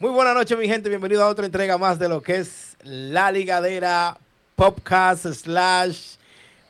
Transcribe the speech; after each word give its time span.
Muy 0.00 0.10
buenas 0.10 0.32
noches, 0.32 0.56
mi 0.56 0.68
gente. 0.68 0.88
Bienvenido 0.88 1.24
a 1.24 1.28
otra 1.28 1.44
entrega 1.44 1.76
más 1.76 1.98
de 1.98 2.08
lo 2.08 2.22
que 2.22 2.36
es 2.36 2.76
La 2.84 3.32
Ligadera 3.32 4.16
Podcast 4.54 5.26
slash 5.26 6.14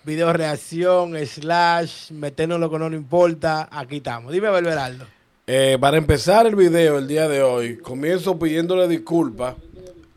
video 0.03 0.33
reacción 0.33 1.15
slash 1.27 2.11
meternos 2.11 2.59
lo 2.59 2.71
que 2.71 2.79
no 2.79 2.89
nos 2.89 2.99
importa. 2.99 3.69
Aquí 3.71 3.99
estamos. 3.99 4.33
Dime, 4.33 4.49
Belveraldo. 4.49 5.05
Eh, 5.47 5.77
para 5.79 5.99
empezar 5.99 6.47
el 6.47 6.57
video 6.57 6.97
el 6.97 7.07
día 7.07 7.29
de 7.29 7.43
hoy, 7.43 7.77
comienzo 7.77 8.39
pidiéndole 8.39 8.89
disculpas 8.89 9.57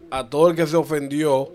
a 0.10 0.30
todo 0.30 0.52
el 0.52 0.56
que 0.56 0.66
se 0.66 0.78
ofendió 0.78 1.50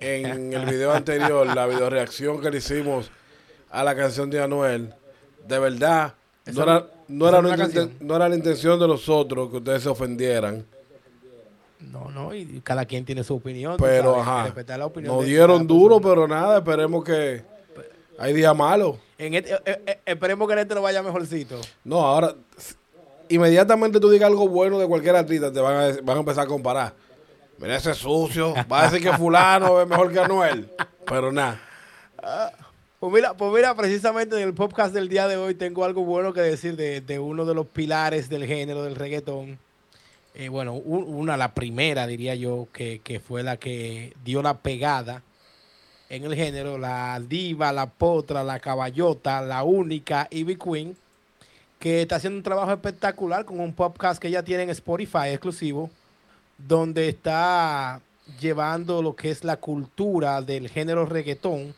en 0.00 0.54
el 0.54 0.64
video 0.64 0.92
anterior, 0.92 1.46
la 1.46 1.66
video 1.66 1.90
reacción 1.90 2.40
que 2.40 2.50
le 2.50 2.56
hicimos 2.56 3.10
a 3.68 3.84
la 3.84 3.94
canción 3.94 4.30
de 4.30 4.42
Anuel. 4.42 4.94
De 5.46 5.58
verdad, 5.58 6.14
no 6.52 6.62
era, 6.62 6.86
no, 7.08 7.28
era 7.28 7.42
no 7.42 7.48
inten- 7.50 7.90
era 8.14 8.28
la 8.28 8.34
intención 8.36 8.78
de 8.78 8.86
nosotros 8.88 9.50
que 9.50 9.56
ustedes 9.58 9.82
se 9.82 9.88
ofendieran. 9.88 10.64
No, 11.80 12.10
no, 12.10 12.34
y 12.34 12.60
cada 12.62 12.84
quien 12.86 13.04
tiene 13.04 13.22
su 13.24 13.34
opinión. 13.34 13.76
Pero, 13.78 14.20
ajá, 14.20 14.44
respetar 14.44 14.78
la 14.78 14.86
opinión 14.86 15.14
nos 15.16 15.24
dieron 15.24 15.66
duro, 15.66 16.00
persona. 16.00 16.14
pero 16.14 16.28
nada, 16.28 16.58
esperemos 16.58 17.04
que 17.04 17.42
hay 18.18 18.32
días 18.32 18.56
malos. 18.56 18.96
Este- 19.18 19.52
eh, 19.64 19.82
eh, 19.86 19.98
esperemos 20.06 20.46
que 20.48 20.54
en 20.54 20.58
este 20.60 20.74
lo 20.74 20.82
vaya 20.82 21.02
mejorcito. 21.02 21.60
No, 21.84 22.00
ahora, 22.00 22.34
inmediatamente 23.28 24.00
tú 24.00 24.10
digas 24.10 24.28
algo 24.28 24.48
bueno 24.48 24.78
de 24.78 24.86
cualquier 24.86 25.16
artista, 25.16 25.52
te 25.52 25.60
van 25.60 25.76
a, 25.76 25.96
van 26.02 26.16
a 26.16 26.20
empezar 26.20 26.44
a 26.44 26.48
comparar. 26.48 26.94
Mira 27.58 27.76
ese 27.76 27.94
sucio, 27.94 28.54
va 28.70 28.82
a 28.82 28.90
decir 28.90 29.02
que 29.08 29.16
fulano 29.16 29.80
es 29.80 29.86
mejor 29.86 30.10
que 30.12 30.18
Anuel. 30.20 30.68
Pero 31.06 31.30
nada. 31.32 31.60
Pues 33.04 33.12
mira, 33.12 33.34
pues 33.34 33.52
mira, 33.52 33.74
precisamente 33.74 34.34
en 34.40 34.48
el 34.48 34.54
podcast 34.54 34.94
del 34.94 35.10
día 35.10 35.28
de 35.28 35.36
hoy 35.36 35.54
tengo 35.54 35.84
algo 35.84 36.06
bueno 36.06 36.32
que 36.32 36.40
decir 36.40 36.74
de, 36.74 37.18
uno 37.18 37.44
de 37.44 37.52
los 37.54 37.66
pilares 37.66 38.30
del 38.30 38.46
género 38.46 38.82
del 38.82 38.94
reggaetón. 38.96 39.58
Eh, 40.34 40.48
bueno, 40.48 40.72
un- 40.72 41.04
una, 41.14 41.36
la 41.36 41.52
primera, 41.52 42.06
diría 42.06 42.34
yo, 42.34 42.66
que, 42.72 43.00
que 43.04 43.20
fue 43.20 43.42
la 43.42 43.58
que 43.58 44.14
dio 44.24 44.40
la 44.40 44.56
pegada 44.56 45.22
en 46.08 46.24
el 46.24 46.34
género, 46.34 46.78
la 46.78 47.20
diva, 47.20 47.74
la 47.74 47.90
potra, 47.90 48.42
la 48.42 48.58
caballota, 48.58 49.42
la 49.42 49.64
única 49.64 50.26
Ivy 50.30 50.56
Queen, 50.56 50.96
que 51.78 52.00
está 52.00 52.16
haciendo 52.16 52.38
un 52.38 52.42
trabajo 52.42 52.72
espectacular 52.72 53.44
con 53.44 53.60
un 53.60 53.74
podcast 53.74 54.18
que 54.18 54.28
ella 54.28 54.42
tiene 54.42 54.62
en 54.62 54.70
Spotify 54.70 55.28
exclusivo, 55.28 55.90
donde 56.56 57.10
está 57.10 58.00
llevando 58.40 59.02
lo 59.02 59.14
que 59.14 59.28
es 59.30 59.44
la 59.44 59.58
cultura 59.58 60.40
del 60.40 60.70
género 60.70 61.04
reggaetón, 61.04 61.74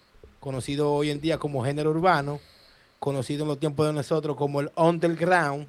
conocido 0.50 0.92
hoy 0.92 1.10
en 1.10 1.20
día 1.20 1.38
como 1.38 1.64
género 1.64 1.90
urbano, 1.90 2.38
conocido 3.00 3.42
en 3.42 3.48
los 3.48 3.58
tiempos 3.58 3.84
de 3.84 3.92
nosotros 3.92 4.36
como 4.36 4.60
el 4.60 4.70
underground, 4.76 5.66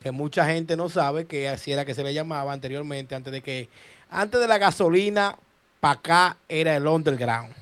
que 0.00 0.10
mucha 0.10 0.44
gente 0.46 0.76
no 0.76 0.88
sabe 0.88 1.26
que 1.26 1.48
así 1.48 1.70
era 1.70 1.84
que 1.84 1.94
se 1.94 2.02
le 2.02 2.12
llamaba 2.12 2.52
anteriormente, 2.52 3.14
antes 3.14 3.32
de 3.32 3.40
que, 3.40 3.68
antes 4.10 4.40
de 4.40 4.48
la 4.48 4.58
gasolina, 4.58 5.38
para 5.78 5.94
acá 5.94 6.36
era 6.48 6.74
el 6.74 6.88
underground. 6.88 7.54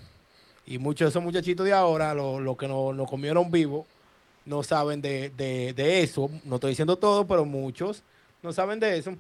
Y 0.64 0.78
muchos 0.78 1.04
de 1.04 1.10
esos 1.10 1.22
muchachitos 1.22 1.66
de 1.66 1.74
ahora, 1.74 2.14
los 2.14 2.40
lo 2.40 2.56
que 2.56 2.66
nos 2.66 2.96
no 2.96 3.04
comieron 3.04 3.50
vivo, 3.50 3.86
no 4.46 4.62
saben 4.62 5.02
de, 5.02 5.28
de- 5.36 5.74
de 5.74 6.00
eso. 6.00 6.30
No 6.44 6.54
estoy 6.54 6.70
diciendo 6.70 6.96
todo, 6.96 7.26
pero 7.26 7.44
muchos 7.44 8.02
no 8.42 8.54
saben 8.54 8.80
de 8.80 8.96
eso. 8.96 9.14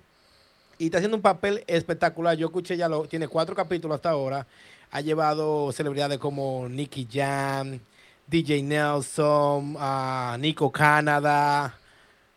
Y 0.78 0.86
está 0.86 0.96
haciendo 0.96 1.18
un 1.18 1.22
papel 1.22 1.62
espectacular. 1.66 2.38
Yo 2.38 2.46
escuché 2.46 2.78
ya, 2.78 2.88
lo, 2.88 3.04
tiene 3.06 3.28
cuatro 3.28 3.54
capítulos 3.54 3.96
hasta 3.96 4.08
ahora. 4.08 4.46
Ha 4.94 5.00
llevado 5.00 5.72
celebridades 5.72 6.18
como 6.18 6.68
Nicky 6.68 7.08
Jam, 7.12 7.80
DJ 8.28 8.62
Nelson, 8.62 9.74
ah, 9.78 10.36
Nico 10.38 10.70
Canada. 10.70 11.76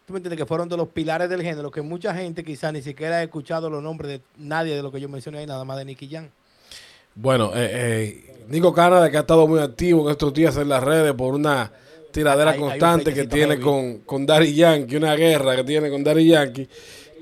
¿Tú 0.07 0.13
me 0.13 0.17
entiendes? 0.17 0.39
Que 0.39 0.45
fueron 0.47 0.67
de 0.67 0.75
los 0.75 0.87
pilares 0.87 1.29
del 1.29 1.43
género, 1.43 1.69
que 1.69 1.81
mucha 1.83 2.15
gente 2.15 2.43
quizás 2.43 2.73
ni 2.73 2.81
siquiera 2.81 3.17
ha 3.17 3.23
escuchado 3.23 3.69
los 3.69 3.83
nombres 3.83 4.09
de 4.11 4.21
nadie 4.37 4.75
de 4.75 4.81
lo 4.81 4.91
que 4.91 4.99
yo 4.99 5.07
mencioné 5.07 5.39
ahí, 5.39 5.45
nada 5.45 5.63
más 5.65 5.77
de 5.77 5.85
Nicky 5.85 6.07
Jam. 6.09 6.29
Bueno, 7.13 7.51
eh, 7.55 7.69
eh, 7.73 8.45
Nico 8.47 8.73
Canada, 8.73 9.11
que 9.11 9.17
ha 9.17 9.21
estado 9.21 9.47
muy 9.47 9.59
activo 9.59 10.05
en 10.07 10.11
estos 10.11 10.33
días 10.33 10.55
en 10.57 10.69
las 10.69 10.83
redes 10.83 11.13
por 11.13 11.33
una 11.35 11.71
tiradera 12.11 12.51
Hay- 12.51 12.57
hay 12.57 12.63
un 12.63 12.69
constante 12.69 13.13
que 13.13 13.27
tiene 13.27 13.59
con, 13.59 13.99
con 13.99 14.25
Daddy 14.25 14.53
Yankee, 14.55 14.95
una 14.95 15.15
guerra 15.15 15.55
que 15.57 15.63
tiene 15.63 15.89
con 15.91 16.03
Daddy 16.03 16.27
Yankee. 16.27 16.67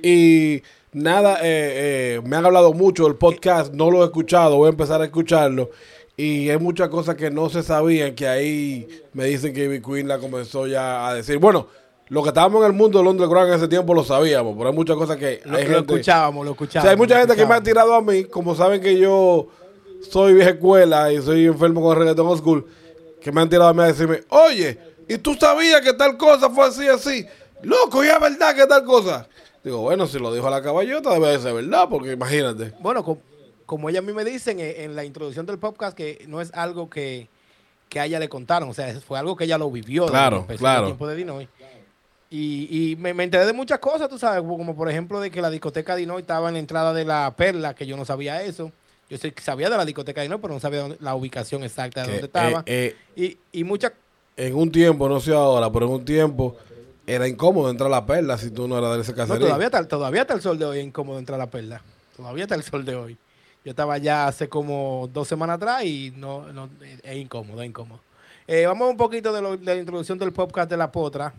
Y 0.03 0.61
nada, 0.95 1.35
eh, 1.41 2.15
eh, 2.17 2.21
me 2.25 2.35
han 2.37 2.45
hablado 2.45 2.73
mucho 2.73 3.03
del 3.03 3.15
podcast, 3.15 3.73
no 3.73 3.91
lo 3.91 4.01
he 4.01 4.05
escuchado, 4.05 4.55
voy 4.57 4.67
a 4.67 4.69
empezar 4.69 5.01
a 5.01 5.05
escucharlo. 5.05 5.69
Y 6.17 6.49
hay 6.49 6.57
muchas 6.57 6.87
cosas 6.87 7.15
que 7.15 7.29
no 7.29 7.49
se 7.49 7.61
sabían, 7.61 8.15
que 8.15 8.25
ahí 8.27 8.87
me 9.13 9.25
dicen 9.25 9.53
que 9.53 9.65
Ivy 9.65 9.81
Queen 9.81 10.07
la 10.07 10.17
comenzó 10.17 10.65
ya 10.65 11.07
a 11.09 11.13
decir. 11.13 11.37
Bueno, 11.39 11.67
lo 12.07 12.23
que 12.23 12.29
estábamos 12.29 12.61
en 12.61 12.67
el 12.67 12.73
mundo 12.73 12.99
del 12.99 13.07
underground 13.09 13.49
en 13.49 13.55
ese 13.57 13.67
tiempo 13.67 13.93
lo 13.93 14.03
sabíamos, 14.05 14.55
pero 14.57 14.69
hay 14.69 14.75
muchas 14.75 14.95
cosas 14.95 15.17
que 15.17 15.41
Lo, 15.43 15.57
hay 15.57 15.65
lo 15.65 15.75
gente- 15.75 15.93
escuchábamos, 15.93 16.45
lo 16.45 16.51
o 16.51 16.53
escuchábamos. 16.53 16.83
sea, 16.83 16.91
hay 16.91 16.97
mucha 16.97 17.19
gente 17.19 17.35
que 17.35 17.45
me 17.45 17.53
ha 17.55 17.61
tirado 17.61 17.93
a 17.93 18.01
mí, 18.01 18.23
como 18.23 18.55
saben 18.55 18.79
que 18.79 18.97
yo 18.97 19.47
soy 20.09 20.33
vieja 20.35 20.51
escuela 20.51 21.11
y 21.11 21.21
soy 21.21 21.45
enfermo 21.47 21.81
con 21.81 21.91
el 21.93 21.99
reggaetón 21.99 22.27
old 22.27 22.39
school, 22.39 22.65
que 23.21 23.31
me 23.33 23.41
han 23.41 23.49
tirado 23.49 23.69
a 23.69 23.73
mí 23.73 23.81
a 23.81 23.87
decirme, 23.87 24.21
oye, 24.29 24.77
¿y 25.09 25.17
tú 25.17 25.33
sabías 25.33 25.81
que 25.81 25.91
tal 25.93 26.15
cosa 26.15 26.49
fue 26.49 26.65
así, 26.67 26.87
así? 26.87 27.25
Loco, 27.63 28.03
ya 28.05 28.13
es 28.15 28.21
verdad 28.21 28.55
que 28.55 28.65
tal 28.67 28.85
cosa. 28.85 29.27
Digo, 29.65 29.79
bueno, 29.81 30.07
si 30.07 30.17
lo 30.19 30.33
dijo 30.33 30.49
la 30.49 30.61
caballota, 30.61 31.09
debe 31.13 31.27
de 31.31 31.39
ser 31.39 31.53
verdad, 31.53 31.87
porque 31.89 32.13
imagínate. 32.13 32.71
Bueno, 32.79 33.03
co- 33.03 33.17
como 33.65 33.89
ella 33.89 33.99
a 33.99 34.01
mí 34.03 34.13
me 34.13 34.23
dicen 34.23 34.59
eh, 34.61 34.83
en 34.83 34.95
la 34.95 35.03
introducción 35.03 35.45
del 35.45 35.57
podcast, 35.57 35.97
que 35.97 36.23
no 36.27 36.39
es 36.39 36.53
algo 36.53 36.89
que, 36.89 37.27
que 37.89 37.99
a 37.99 38.05
ella 38.05 38.19
le 38.19 38.29
contaron, 38.29 38.69
o 38.69 38.73
sea, 38.73 38.97
fue 39.01 39.17
algo 39.19 39.35
que 39.35 39.43
ella 39.45 39.57
lo 39.57 39.69
vivió. 39.71 40.05
Claro, 40.05 40.45
claro. 40.57 40.81
El 40.81 40.85
tiempo 40.89 41.07
de 41.07 41.15
Dinoy. 41.15 41.49
Y, 42.29 42.91
y 42.91 42.95
me, 42.95 43.13
me 43.13 43.23
enteré 43.23 43.45
de 43.45 43.53
muchas 43.53 43.79
cosas, 43.79 44.09
tú 44.09 44.17
sabes, 44.19 44.41
como 44.41 44.75
por 44.75 44.89
ejemplo 44.89 45.19
de 45.19 45.31
que 45.31 45.41
la 45.41 45.49
discoteca 45.49 45.95
Dinoy 45.95 46.21
estaba 46.21 46.47
en 46.49 46.53
la 46.55 46.59
entrada 46.59 46.93
de 46.93 47.05
la 47.05 47.33
Perla, 47.35 47.73
que 47.73 47.85
yo 47.87 47.97
no 47.97 48.05
sabía 48.05 48.41
eso. 48.43 48.71
Yo 49.09 49.17
sabía 49.41 49.69
de 49.69 49.77
la 49.77 49.85
discoteca 49.85 50.21
Dinoy, 50.21 50.39
pero 50.41 50.53
no 50.53 50.59
sabía 50.59 50.81
dónde- 50.81 50.97
la 50.99 51.15
ubicación 51.15 51.63
exacta 51.63 52.01
de 52.01 52.05
Que, 52.07 52.11
dónde 52.13 52.25
estaba. 52.27 52.63
eh, 52.65 52.95
eh, 53.15 53.37
y, 53.53 53.59
y 53.59 53.63
muchas... 53.63 53.93
en 54.37 54.55
un 54.55 54.71
tiempo, 54.71 55.07
no 55.07 55.19
sé 55.19 55.33
ahora, 55.33 55.71
pero 55.71 55.85
en 55.85 55.91
un 55.93 56.05
tiempo 56.05 56.55
era 57.07 57.27
incómodo 57.27 57.69
entrar 57.69 57.87
a 57.87 57.91
la 57.91 58.05
perla 58.05 58.37
si 58.37 58.49
tú 58.51 58.67
no 58.67 58.77
eras 58.77 58.95
de 58.95 59.01
ese 59.01 59.11
No, 59.11 59.17
caserío. 59.17 59.45
todavía 59.47 59.65
está, 59.67 59.87
todavía 59.87 60.21
está 60.21 60.33
el 60.33 60.41
sol 60.41 60.57
de 60.57 60.65
hoy 60.65 60.79
incómodo 60.79 61.19
entrar 61.19 61.39
a 61.39 61.45
la 61.45 61.49
perla. 61.51 61.81
Todavía 62.17 62.43
está 62.43 62.55
el 62.55 62.63
sol 62.63 62.83
de 62.85 62.95
hoy. 62.95 63.17
Yo 63.63 63.71
estaba 63.71 63.97
ya 63.97 64.27
hace 64.27 64.47
como 64.47 65.09
dos 65.11 65.27
semanas 65.27 65.55
atrás 65.57 65.83
y 65.83 66.13
no, 66.15 66.51
no 66.53 66.69
es 67.03 67.15
incómodo, 67.17 67.61
es 67.61 67.67
incómodo. 67.67 67.99
Eh, 68.47 68.65
vamos 68.67 68.89
un 68.89 68.97
poquito 68.97 69.33
de, 69.33 69.41
lo- 69.41 69.57
de 69.57 69.65
la 69.73 69.79
introducción 69.79 70.17
del 70.19 70.31
podcast 70.31 70.69
de 70.69 70.77
la 70.77 70.91
potra 70.91 71.33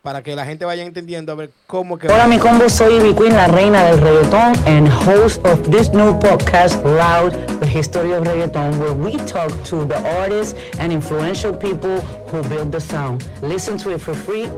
para 0.00 0.22
que 0.22 0.36
la 0.36 0.44
gente 0.44 0.64
vaya 0.64 0.82
entendiendo 0.84 1.32
a 1.32 1.34
ver 1.34 1.50
cómo 1.66 1.98
que... 1.98 2.06
Hola 2.08 2.26
mi 2.28 2.38
combo, 2.38 2.68
soy 2.68 2.94
Ivy 2.96 3.14
Queen, 3.14 3.32
la 3.34 3.46
reina 3.48 3.84
del 3.84 4.00
reggaetón 4.00 4.52
and 4.66 4.88
host 5.08 5.44
of 5.46 5.60
this 5.70 5.90
new 5.92 6.18
podcast, 6.20 6.84
Loud, 6.84 7.32
history 7.74 8.12
of 8.12 8.22
reggaeton, 8.22 8.78
where 8.78 8.94
we 8.94 9.16
talk 9.26 9.50
to 9.64 9.84
the 9.84 9.98
artists 10.20 10.54
and 10.78 10.92
influential 10.92 11.52
people 11.52 12.00
who 12.30 12.40
build 12.48 12.70
the 12.70 12.80
sound. 12.80 13.28
Listen 13.42 13.76
to 13.78 13.90
it 13.90 14.00
for 14.00 14.14
free, 14.14 14.48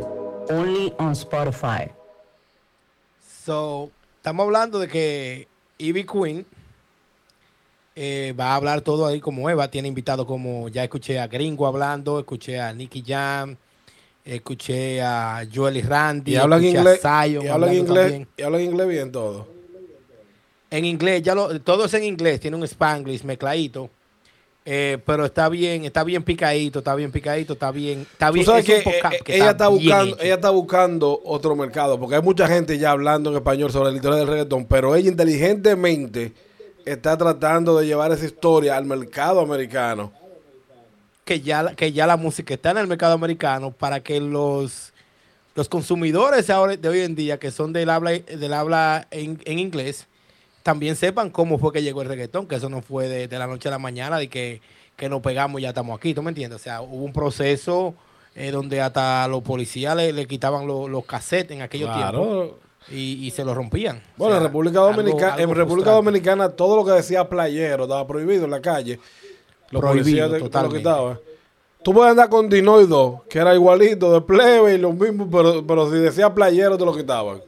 only 0.50 0.92
on 0.98 1.14
Spotify. 1.14 1.90
So, 3.44 3.90
estamos 4.18 4.44
hablando 4.44 4.78
de 4.78 4.88
que 4.88 5.48
Ivy 5.78 6.04
Queen 6.04 6.44
eh, 7.94 8.34
va 8.38 8.52
a 8.52 8.56
hablar 8.56 8.82
todo 8.82 9.06
ahí 9.06 9.18
como 9.20 9.48
Eva. 9.48 9.70
Tiene 9.70 9.88
invitado 9.88 10.26
como, 10.26 10.68
ya 10.68 10.84
escuché 10.84 11.18
a 11.18 11.26
Gringo 11.26 11.66
hablando, 11.66 12.18
escuché 12.18 12.60
a 12.60 12.74
Nicky 12.74 13.02
Jam, 13.06 13.56
escuché 14.26 15.00
a 15.00 15.42
Joel 15.50 15.78
y 15.78 15.82
Randy, 15.82 16.32
y 16.32 16.36
hablan 16.36 16.62
inglés, 16.62 17.00
Zion 17.00 17.46
y 17.46 17.48
hablan 17.48 17.72
inglés, 17.74 18.26
y 18.36 18.42
hablan 18.42 18.60
inglés 18.60 18.88
bien 18.88 19.10
todo. 19.10 19.55
En 20.70 20.84
inglés, 20.84 21.22
ya 21.22 21.34
lo, 21.34 21.60
todo 21.60 21.84
es 21.84 21.94
en 21.94 22.04
inglés, 22.04 22.40
tiene 22.40 22.56
un 22.56 22.64
spanglish 22.64 23.22
mezcladito. 23.24 23.88
eh, 24.68 24.98
pero 25.06 25.24
está 25.26 25.48
bien, 25.48 25.84
está 25.84 26.02
bien 26.02 26.24
picadito, 26.24 26.80
está 26.80 26.94
bien 26.96 27.12
picadito, 27.12 27.52
está 27.52 27.70
bien, 27.70 28.00
está 28.12 28.32
bien. 28.32 28.44
sabes 28.46 28.68
es 28.68 28.82
que, 28.82 28.90
eh, 28.90 29.20
que 29.24 29.36
ella, 29.36 29.50
está 29.50 29.68
buscando, 29.68 30.16
ella 30.20 30.34
está 30.34 30.50
buscando 30.50 31.20
otro 31.24 31.54
mercado, 31.54 32.00
porque 32.00 32.16
hay 32.16 32.22
mucha 32.22 32.48
gente 32.48 32.76
ya 32.76 32.90
hablando 32.90 33.30
en 33.30 33.36
español 33.36 33.70
sobre 33.70 33.90
la 33.90 33.96
historia 33.96 34.18
del 34.18 34.26
reggaetón, 34.26 34.64
pero 34.66 34.96
ella 34.96 35.08
inteligentemente 35.08 36.32
está 36.84 37.16
tratando 37.16 37.78
de 37.78 37.86
llevar 37.86 38.10
esa 38.10 38.24
historia 38.26 38.76
al 38.76 38.84
mercado 38.86 39.40
americano. 39.40 40.12
que 41.24 41.40
ya, 41.40 41.62
la- 41.64 41.74
que 41.74 41.90
ya 41.92 42.06
la 42.06 42.16
música 42.16 42.54
está 42.54 42.70
en 42.72 42.78
el 42.78 42.86
mercado 42.88 43.14
americano 43.14 43.72
para 43.72 43.98
que 44.00 44.20
los, 44.20 44.92
los 45.56 45.68
consumidores 45.68 46.50
ahora, 46.50 46.76
de 46.76 46.88
hoy 46.88 47.00
en 47.00 47.14
día 47.16 47.38
que 47.38 47.50
son 47.52 47.72
del 47.72 47.90
habla, 47.90 48.12
del 48.12 48.52
habla 48.52 49.06
en, 49.12 49.40
en 49.44 49.58
inglés 49.58 50.06
también 50.66 50.96
sepan 50.96 51.30
cómo 51.30 51.58
fue 51.58 51.72
que 51.72 51.80
llegó 51.82 52.02
el 52.02 52.08
reggaetón, 52.08 52.46
que 52.48 52.56
eso 52.56 52.68
no 52.68 52.82
fue 52.82 53.08
de, 53.08 53.28
de 53.28 53.38
la 53.38 53.46
noche 53.46 53.68
a 53.68 53.70
la 53.70 53.78
mañana, 53.78 54.18
de 54.18 54.28
que, 54.28 54.60
que 54.96 55.08
nos 55.08 55.20
pegamos 55.22 55.60
y 55.60 55.62
ya 55.62 55.68
estamos 55.68 55.96
aquí, 55.96 56.12
¿tú 56.12 56.22
me 56.22 56.30
entiendes? 56.30 56.60
O 56.60 56.62
sea, 56.62 56.80
hubo 56.82 57.04
un 57.04 57.12
proceso 57.12 57.94
eh, 58.34 58.50
donde 58.50 58.80
hasta 58.80 59.28
los 59.28 59.42
policías 59.42 59.94
le, 59.96 60.12
le 60.12 60.26
quitaban 60.26 60.66
los- 60.66 60.90
los 60.90 61.04
cassettes 61.04 61.52
en 61.56 61.62
aquellos 61.62 61.88
tiempos 61.94 62.26
Claro. 62.26 62.58
y, 62.90 63.24
y 63.26 63.30
se 63.30 63.44
los 63.44 63.56
rompían. 63.56 63.96
O 63.98 64.00
Bueno, 64.18 64.32
sea, 64.34 64.38
en 64.38 64.46
República 64.48 64.80
Dominicana, 64.80 65.34
algo 65.34 65.50
en 65.52 65.56
República. 65.56 65.90
Dominicana 65.92 66.48
todo 66.50 66.76
lo 66.76 66.84
que 66.84 66.90
decía 66.92 67.28
playero 67.28 67.84
estaba 67.84 68.04
prohibido 68.06 68.44
en 68.44 68.50
la 68.50 68.60
calle. 68.60 68.98
Los 69.70 69.80
Prohibido, 69.80 70.28
policías 70.28 70.50
te- 70.50 70.62
lo 70.62 70.68
quitaban. 70.72 71.20
Tú 71.82 71.92
puedes 71.94 72.10
andar 72.10 72.28
con 72.28 72.48
Dinoido, 72.48 73.24
que 73.30 73.38
era 73.38 73.54
igualito 73.54 74.12
de 74.12 74.20
plebe 74.20 74.74
y 74.74 74.78
lo 74.78 74.92
mismo, 74.92 75.30
pero, 75.30 75.64
pero 75.64 75.88
si 75.90 75.98
decía 75.98 76.34
playero 76.34 76.76
te 76.76 76.84
lo 76.84 76.92
quitaban. 76.96 77.40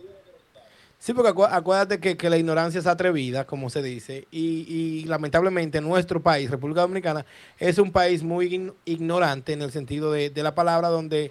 Sí, 1.00 1.12
porque 1.14 1.30
acu- 1.30 1.48
acuérdate 1.50 2.00
que, 2.00 2.16
que 2.16 2.28
la 2.28 2.36
ignorancia 2.38 2.80
es 2.80 2.86
atrevida, 2.86 3.44
como 3.46 3.70
se 3.70 3.82
dice, 3.82 4.26
y, 4.32 4.64
y 4.68 5.04
lamentablemente 5.04 5.80
nuestro 5.80 6.20
país, 6.20 6.50
República 6.50 6.80
Dominicana, 6.80 7.24
es 7.58 7.78
un 7.78 7.92
país 7.92 8.22
muy 8.22 8.48
ign- 8.50 8.74
ignorante 8.84 9.52
en 9.52 9.62
el 9.62 9.70
sentido 9.70 10.10
de, 10.10 10.30
de 10.30 10.42
la 10.42 10.54
palabra, 10.56 10.88
donde 10.88 11.30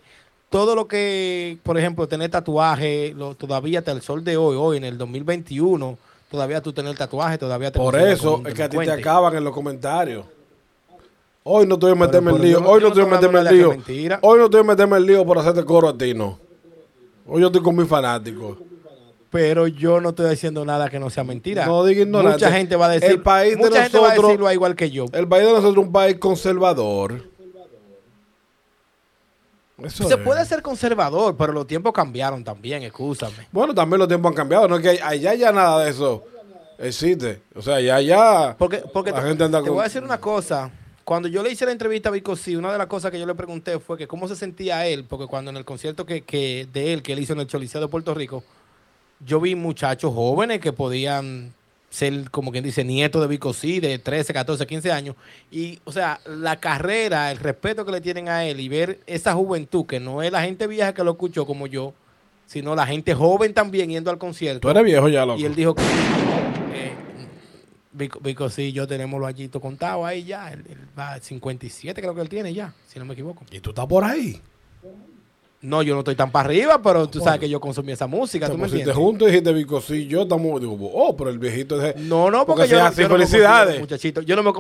todo 0.50 0.74
lo 0.74 0.88
que, 0.88 1.58
por 1.64 1.78
ejemplo, 1.78 2.08
tener 2.08 2.32
tatuaje, 2.32 3.14
lo, 3.14 3.36
todavía 3.36 3.80
hasta 3.80 3.92
el 3.92 4.02
sol 4.02 4.24
de 4.24 4.38
hoy, 4.38 4.56
hoy 4.58 4.78
en 4.78 4.86
el 4.86 4.98
2021, 4.98 5.98
todavía 6.32 6.62
tú 6.62 6.72
tener 6.72 6.96
tatuaje, 6.96 7.38
todavía 7.38 7.70
te 7.70 7.78
Por 7.78 7.96
eso 7.98 8.42
es 8.48 8.54
que 8.54 8.64
a 8.64 8.70
ti 8.70 8.78
te 8.78 8.84
acaban 9.02 9.36
en 9.36 9.44
los 9.44 9.54
comentarios. 9.54 10.26
Hoy 11.44 11.66
no 11.68 11.76
estoy 11.76 11.92
a 11.92 11.96
meterme 11.96 12.32
en 12.32 12.42
lío. 12.42 12.58
Hoy 12.70 12.82
no 12.82 12.88
estoy 12.88 13.04
a 13.04 13.06
meterme 13.08 13.40
en 13.40 13.46
de 13.46 13.52
lío. 13.52 13.70
Hoy 14.22 14.40
no 14.40 14.46
estoy 14.46 14.60
a 14.62 14.64
meterme 14.64 14.98
en 14.98 15.06
lío 15.06 15.26
por 15.26 15.38
hacerte 15.38 15.64
coro 15.66 15.90
a 15.90 15.98
ti, 15.98 16.14
no. 16.14 16.40
Hoy 17.26 17.42
yo 17.42 17.48
estoy 17.48 17.62
con 17.62 17.76
mis 17.76 17.88
fanáticos. 17.88 18.58
Pero 19.30 19.68
yo 19.68 20.00
no 20.00 20.10
estoy 20.10 20.30
diciendo 20.30 20.64
nada 20.64 20.90
que 20.90 21.00
no 21.00 21.10
sea 21.10 21.24
mentira. 21.26 21.66
No 21.66 21.84
diga 21.84 22.02
ignorante. 22.04 22.38
Mucha 22.46 22.52
gente 22.52 22.76
va 22.78 22.86
a 22.86 22.90
decir, 22.90 23.10
El 23.12 23.22
país 23.22 23.58
de 23.58 23.64
gente 23.64 23.74
va 23.74 23.80
a 23.80 24.10
nosotros- 24.10 24.28
decirlo 24.30 24.52
igual 24.52 24.76
que 24.76 24.90
yo. 24.90 25.06
El 25.12 25.28
país 25.28 25.46
de 25.46 25.52
nosotros 25.52 25.74
es 25.82 25.86
un 25.88 25.92
país 25.92 26.18
conservador. 26.18 27.24
Eso 29.84 30.08
Se 30.08 30.16
es. 30.16 30.20
puede 30.22 30.44
ser 30.46 30.62
conservador, 30.64 31.36
pero 31.38 31.54
los 31.54 31.68
tiempos 31.68 31.94
cambiaron 31.94 32.44
también, 32.44 32.82
escúchame. 32.84 33.48
Bueno, 33.52 33.76
también 33.76 34.00
los 34.00 34.08
tiempos 34.08 34.30
han 34.32 34.36
cambiado. 34.36 34.68
No 34.68 34.78
es 34.78 34.82
que 34.82 35.04
allá 35.04 35.36
ya 35.36 35.52
nada 35.52 35.84
de 35.84 35.92
eso 35.92 36.24
existe. 36.80 37.42
O 37.56 37.62
sea, 37.62 37.80
ya 37.80 38.02
ya. 38.02 38.56
Porque, 38.58 38.78
porque 38.92 39.12
La 39.12 39.22
te, 39.22 39.28
gente 39.28 39.44
anda 39.44 39.60
te 39.60 39.66
con- 39.68 39.76
voy 39.76 39.82
a 39.82 39.84
decir 39.84 40.04
una 40.04 40.20
cosa. 40.20 40.72
Cuando 41.04 41.28
yo 41.30 41.44
le 41.44 41.52
hice 41.52 41.66
la 41.66 41.72
entrevista 41.72 42.10
a 42.10 42.12
Vico 42.12 42.36
sí, 42.36 42.56
una 42.56 42.72
de 42.72 42.78
las 42.80 42.88
cosas 42.88 43.12
que 43.12 43.20
yo 43.20 43.26
le 43.26 43.36
pregunté 43.36 43.78
fue 43.80 43.98
que 43.98 44.08
cómo 44.08 44.28
se 44.28 44.36
sentía 44.36 44.86
él, 44.88 45.06
porque 45.08 45.28
cuando 45.28 45.52
en 45.52 45.58
el 45.58 45.64
concierto 45.64 46.06
que, 46.06 46.22
que 46.24 46.68
de 46.74 46.92
él 46.94 47.02
que 47.04 47.14
él 47.14 47.20
hizo 47.20 47.34
en 47.34 47.40
el 47.42 47.48
Choliseo 47.48 47.80
de 47.80 47.88
Puerto 47.88 48.14
Rico, 48.14 48.44
yo 49.20 49.40
vi 49.40 49.56
muchachos 49.56 50.14
jóvenes 50.14 50.60
que 50.60 50.74
podían 50.74 51.54
ser, 51.90 52.30
como 52.30 52.52
quien 52.52 52.64
dice, 52.64 52.84
nietos 52.84 53.22
de 53.22 53.28
Vico 53.28 53.54
sí, 53.54 53.80
de 53.80 54.00
13, 54.00 54.34
14, 54.34 54.68
15 54.68 54.92
años. 54.92 55.16
Y, 55.52 55.80
o 55.86 55.92
sea, 55.92 56.20
la 56.26 56.58
carrera, 56.60 57.32
el 57.32 57.38
respeto 57.38 57.86
que 57.86 57.92
le 57.92 58.02
tienen 58.02 58.30
a 58.30 58.46
él 58.46 58.60
y 58.60 58.70
ver 58.70 59.00
esa 59.08 59.34
juventud, 59.34 59.86
que 59.86 60.00
no 60.00 60.22
es 60.22 60.32
la 60.32 60.44
gente 60.44 60.68
vieja 60.68 60.94
que 60.94 61.04
lo 61.04 61.12
escuchó 61.12 61.46
como 61.46 61.68
yo, 61.68 61.94
sino 62.46 62.76
la 62.76 62.86
gente 62.86 63.14
joven 63.14 63.54
también 63.54 63.90
yendo 63.90 64.12
al 64.12 64.18
concierto. 64.18 64.62
Tú 64.62 64.70
eres 64.70 64.84
viejo 64.84 65.10
ya, 65.10 65.26
loco. 65.26 65.40
Y 65.40 65.46
él 65.46 65.56
dijo 65.56 65.76
que 65.76 65.84
eh, 65.84 66.94
Vico, 67.92 68.20
Vico, 68.20 68.50
sí, 68.50 68.72
yo 68.72 68.88
tenemos 68.88 69.20
los 69.20 69.28
añitos 69.28 69.62
contados 69.62 70.06
ahí 70.06 70.24
ya. 70.24 70.52
Él, 70.52 70.64
él 70.70 70.78
va 70.98 71.14
a 71.14 71.20
57, 71.20 72.00
creo 72.02 72.14
que 72.16 72.22
él 72.22 72.30
tiene 72.30 72.54
ya, 72.54 72.74
si 72.88 73.00
no 73.00 73.06
me 73.06 73.14
equivoco. 73.14 73.44
Y 73.52 73.60
tú 73.60 73.72
estás 73.72 73.86
por 73.88 74.04
ahí. 74.04 74.42
No, 75.68 75.82
yo 75.84 75.94
no 75.94 76.00
estoy 76.00 76.16
tan 76.16 76.32
para 76.32 76.48
arriba, 76.48 76.82
pero 76.82 77.08
tú 77.08 77.20
sabes 77.20 77.42
que 77.42 77.50
yo 77.50 77.60
consumí 77.60 77.92
esa 77.92 78.08
música, 78.08 78.50
¿tú 78.50 78.58
me 78.58 78.68
entiendes? 78.68 78.96
juntos 78.96 79.28
y 79.28 79.32
dijiste, 79.32 79.52
Vico, 79.52 79.82
sí, 79.82 80.08
yo 80.08 80.22
estamos. 80.22 80.62
Digo, 80.62 80.78
oh, 80.94 81.16
pero 81.18 81.30
el 81.30 81.40
viejito 81.40 81.86
es. 81.86 81.98
No, 81.98 82.32
no, 82.32 82.46
porque, 82.46 82.62
Porque 82.62 82.72
yo, 82.72 82.86
así, 82.86 83.02
yo 83.02 83.10
felicidades. 83.10 83.78
muchachito. 83.80 84.22
Yo 84.22 84.38
no, 84.38 84.44
me, 84.44 84.54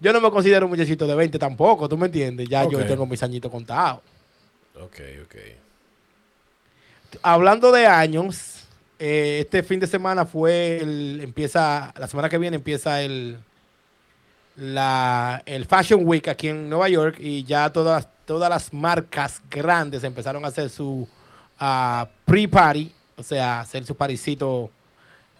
yo 0.00 0.12
no 0.14 0.20
me 0.22 0.30
considero 0.30 0.64
un 0.64 0.70
muchachito 0.70 1.06
de 1.06 1.14
20 1.14 1.38
tampoco, 1.38 1.86
¿tú 1.86 1.98
me 1.98 2.06
entiendes? 2.06 2.48
Ya 2.48 2.66
yo 2.66 2.78
tengo 2.86 3.04
mis 3.04 3.22
añitos 3.22 3.50
contados. 3.50 4.00
Ok, 4.80 5.00
ok. 5.24 5.36
Hablando 7.22 7.70
de 7.70 7.86
años, 7.86 8.64
eh, 8.98 9.40
este 9.40 9.62
fin 9.62 9.80
de 9.80 9.86
semana 9.86 10.24
fue 10.24 10.78
el, 10.78 11.20
empieza, 11.22 11.92
la 11.98 12.08
semana 12.08 12.30
que 12.30 12.38
viene 12.38 12.56
empieza 12.56 13.02
el, 13.02 13.36
la, 14.56 15.42
el 15.44 15.66
Fashion 15.66 16.00
Week 16.04 16.26
aquí 16.28 16.48
en 16.48 16.70
Nueva 16.70 16.88
York 16.88 17.16
y 17.20 17.44
ya 17.44 17.70
todas, 17.70 18.08
todas 18.26 18.50
las 18.50 18.72
marcas 18.72 19.42
grandes 19.50 20.04
empezaron 20.04 20.44
a 20.44 20.48
hacer 20.48 20.70
su 20.70 21.08
ah, 21.58 22.08
pre-party, 22.24 22.92
o 23.16 23.22
sea, 23.22 23.60
hacer 23.60 23.84
su 23.84 23.94
parisito 23.94 24.70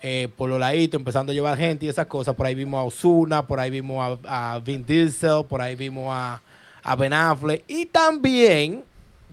eh, 0.02 0.28
por 0.36 0.50
los 0.50 0.60
laditos, 0.60 0.98
empezando 0.98 1.32
a 1.32 1.34
llevar 1.34 1.56
gente 1.56 1.86
y 1.86 1.88
esas 1.88 2.06
cosas. 2.06 2.34
Por 2.34 2.46
ahí 2.46 2.54
vimos 2.54 2.78
a 2.78 2.84
Osuna, 2.84 3.46
por 3.46 3.60
ahí 3.60 3.70
vimos 3.70 4.18
a, 4.24 4.60
Vin 4.64 4.84
Diesel, 4.84 5.44
por 5.48 5.60
ahí 5.60 5.74
vimos 5.74 6.08
a, 6.10 6.40
a 6.82 6.96
Ben 6.96 7.12
Affleck 7.12 7.64
y 7.66 7.86
también, 7.86 8.84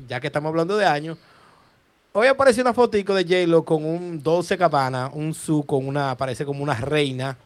ya 0.07 0.19
que 0.19 0.27
estamos 0.27 0.49
hablando 0.49 0.77
de 0.77 0.85
años, 0.85 1.17
Hoy 2.13 2.27
apareció 2.27 2.61
una 2.61 2.73
fotico 2.73 3.15
de 3.15 3.23
J-Lo 3.23 3.63
con 3.63 3.85
un 3.85 4.21
12 4.21 4.57
cabana, 4.57 5.09
un 5.13 5.33
su 5.33 5.65
con 5.65 5.87
una, 5.87 6.17
parece 6.17 6.43
como 6.43 6.61
una 6.61 6.73
reina, 6.73 7.37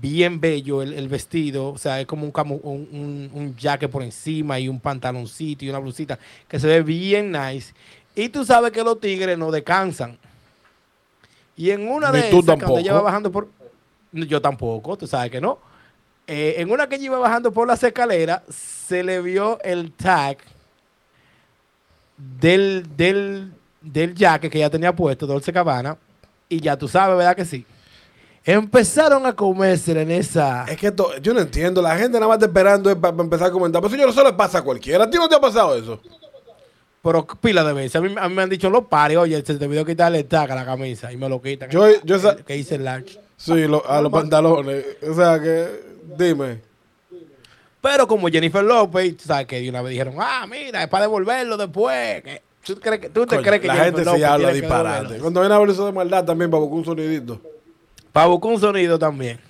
bien 0.00 0.40
bello 0.40 0.82
el, 0.82 0.92
el 0.92 1.08
vestido, 1.08 1.68
o 1.68 1.78
sea, 1.78 2.00
es 2.00 2.06
como 2.06 2.24
un, 2.24 2.32
camu- 2.32 2.60
un, 2.62 2.88
un, 2.92 3.30
un 3.32 3.56
jacket 3.56 3.90
por 3.90 4.02
encima 4.02 4.58
y 4.58 4.68
un 4.68 4.80
pantaloncito 4.80 5.64
y 5.64 5.70
una 5.70 5.78
blusita 5.78 6.18
que 6.48 6.58
se 6.58 6.66
ve 6.66 6.82
bien 6.82 7.32
nice. 7.32 7.72
Y 8.14 8.28
tú 8.28 8.44
sabes 8.44 8.70
que 8.70 8.82
los 8.82 9.00
tigres 9.00 9.36
no 9.38 9.50
descansan. 9.50 10.18
Y 11.56 11.70
en 11.70 11.88
una 11.88 12.10
Ni 12.10 12.18
de 12.18 12.30
tú 12.30 12.38
esas, 12.38 12.56
cuando 12.56 12.78
ella 12.78 12.94
va 12.94 13.02
bajando 13.02 13.30
por... 13.30 13.48
Yo 14.12 14.40
tampoco, 14.40 14.96
tú 14.96 15.06
sabes 15.06 15.30
que 15.30 15.40
no. 15.40 15.58
Eh, 16.26 16.54
en 16.58 16.70
una 16.70 16.88
que 16.88 16.94
ella 16.94 17.06
iba 17.06 17.18
bajando 17.18 17.52
por 17.52 17.66
las 17.66 17.82
escaleras, 17.82 18.42
se 18.48 19.02
le 19.02 19.20
vio 19.20 19.60
el 19.62 19.92
tag 19.92 20.38
del, 22.16 22.86
del, 22.96 23.52
del 23.80 24.14
jacket 24.14 24.50
que 24.50 24.60
ya 24.60 24.70
tenía 24.70 24.94
puesto, 24.94 25.26
Dolce 25.26 25.52
Cabana, 25.52 25.98
y 26.48 26.60
ya 26.60 26.76
tú 26.76 26.88
sabes, 26.88 27.16
¿verdad 27.18 27.36
que 27.36 27.44
sí? 27.44 27.66
Empezaron 28.46 29.24
a 29.24 29.32
comerse 29.34 29.92
en 29.98 30.10
esa... 30.10 30.64
Es 30.68 30.76
que 30.76 30.88
esto- 30.88 31.16
yo 31.18 31.32
no 31.32 31.40
entiendo. 31.40 31.80
La 31.80 31.96
gente 31.96 32.12
nada 32.18 32.26
más 32.28 32.36
está 32.36 32.46
esperando 32.46 33.00
para 33.00 33.16
empezar 33.22 33.48
a 33.48 33.50
comentar. 33.50 33.80
Pero 33.80 33.90
señor, 33.90 34.10
eso 34.10 34.22
le 34.22 34.34
pasa 34.34 34.58
a 34.58 34.62
cualquiera. 34.62 35.04
¿A 35.04 35.10
ti 35.10 35.16
no 35.16 35.28
te 35.28 35.34
ha 35.34 35.40
pasado 35.40 35.74
eso? 35.76 35.98
Pero 37.02 37.26
pila 37.26 37.64
de 37.64 37.72
veces. 37.72 37.96
A 37.96 38.00
mí, 38.02 38.14
a 38.18 38.28
mí 38.28 38.34
me 38.34 38.42
han 38.42 38.50
dicho 38.50 38.68
los 38.68 38.84
pares, 38.84 39.16
oye, 39.16 39.42
se 39.44 39.54
te 39.54 39.64
olvidó 39.64 39.84
quitarle 39.84 40.18
el 40.20 40.26
tag 40.26 40.50
a 40.50 40.54
la 40.54 40.64
camisa 40.66 41.10
y 41.10 41.16
me 41.16 41.28
lo 41.28 41.40
quitan. 41.40 41.70
Yo- 41.70 41.86
yo 42.02 42.18
sa- 42.18 42.36
que 42.36 42.56
hice 42.56 42.74
el 42.74 42.84
large. 42.84 43.18
Sí, 43.36 43.66
lo- 43.66 43.88
a 43.88 44.00
los 44.02 44.12
pantalones. 44.12 44.84
O 45.08 45.14
sea 45.14 45.40
que, 45.40 45.68
dime. 46.18 46.60
Pero 47.80 48.06
como 48.06 48.28
Jennifer 48.28 48.62
López, 48.64 49.16
tú 49.16 49.24
sabes 49.26 49.46
que 49.46 49.60
de 49.60 49.68
una 49.70 49.80
vez 49.82 49.90
dijeron, 49.92 50.14
ah, 50.18 50.46
mira, 50.48 50.82
es 50.82 50.88
para 50.88 51.04
devolverlo 51.04 51.56
después. 51.56 52.22
que- 52.22 52.42
¿Tú, 52.64 52.76
crees 52.80 53.00
que, 53.00 53.08
tú 53.10 53.26
te 53.26 53.36
Coño, 53.36 53.42
crees 53.46 53.60
que 53.60 53.66
la 53.68 53.74
Jennifer 53.74 53.94
gente 53.96 54.04
López 54.06 54.20
se 54.20 54.26
habla 54.26 54.48
que 54.48 54.54
disparate. 54.54 55.18
Cuando 55.18 55.40
viene 55.40 55.54
a 55.54 55.58
ver 55.58 55.68
eso 55.70 55.84
de 55.86 55.92
maldad 55.92 56.24
también 56.24 56.50
para 56.50 56.60
buscar 56.62 56.78
un 56.78 56.84
sonidito. 56.84 57.40
Para 58.14 58.28
buscar 58.28 58.52
un 58.52 58.60
sonido 58.60 58.96
también. 58.96 59.40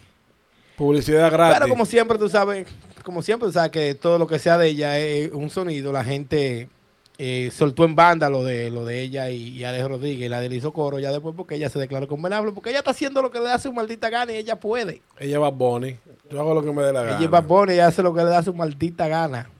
Publicidad 0.75 1.31
gratis. 1.31 1.59
Pero 1.59 1.69
como 1.69 1.85
siempre, 1.85 2.17
tú 2.17 2.31
sabes, 2.31 2.67
como 3.03 3.21
siempre, 3.21 3.47
tú 3.47 3.53
sabes 3.53 3.71
que 3.71 3.95
todo 3.95 4.19
lo 4.19 4.27
que 4.27 4.39
sea 4.39 4.57
de 4.57 4.69
ella 4.69 4.99
es 4.99 5.31
un 5.33 5.51
sonido. 5.51 5.93
La 5.93 6.03
gente 6.03 6.71
eh, 7.19 7.51
soltó 7.55 7.85
en 7.85 7.95
banda 7.95 8.31
lo 8.31 8.43
de 8.43 8.71
lo 8.71 8.87
de 8.87 9.03
ella 9.03 9.29
y, 9.29 9.49
y 9.49 9.65
Alex 9.65 9.87
Rodríguez, 9.87 10.25
y 10.25 10.29
la 10.31 10.41
del 10.41 10.63
coro 10.73 10.99
ya 10.99 11.13
después 11.13 11.35
porque 11.37 11.57
ella 11.57 11.69
se 11.69 11.79
declaró 11.79 12.09
convenable, 12.09 12.53
porque 12.53 12.71
ella 12.71 12.79
está 12.79 12.93
haciendo 12.93 13.21
lo 13.21 13.31
que 13.31 13.39
le 13.39 13.45
da 13.45 13.59
su 13.59 13.71
maldita 13.71 14.09
gana 14.09 14.33
y 14.33 14.37
ella 14.37 14.59
puede. 14.59 15.03
Ella 15.19 15.39
va 15.41 15.51
Bonnie. 15.51 15.99
Yo 16.31 16.41
hago 16.41 16.55
lo 16.55 16.63
que 16.63 16.73
me 16.73 16.83
dé 16.83 16.93
la 16.95 17.03
gana. 17.03 17.19
Ella 17.19 17.29
Bad 17.29 17.45
Bunny, 17.45 17.75
ella 17.75 17.89
hace 17.89 18.03
lo 18.03 18.15
que 18.15 18.25
le 18.25 18.31
da 18.31 18.43
su 18.43 18.55
maldita 18.55 19.09
gana. 19.09 19.51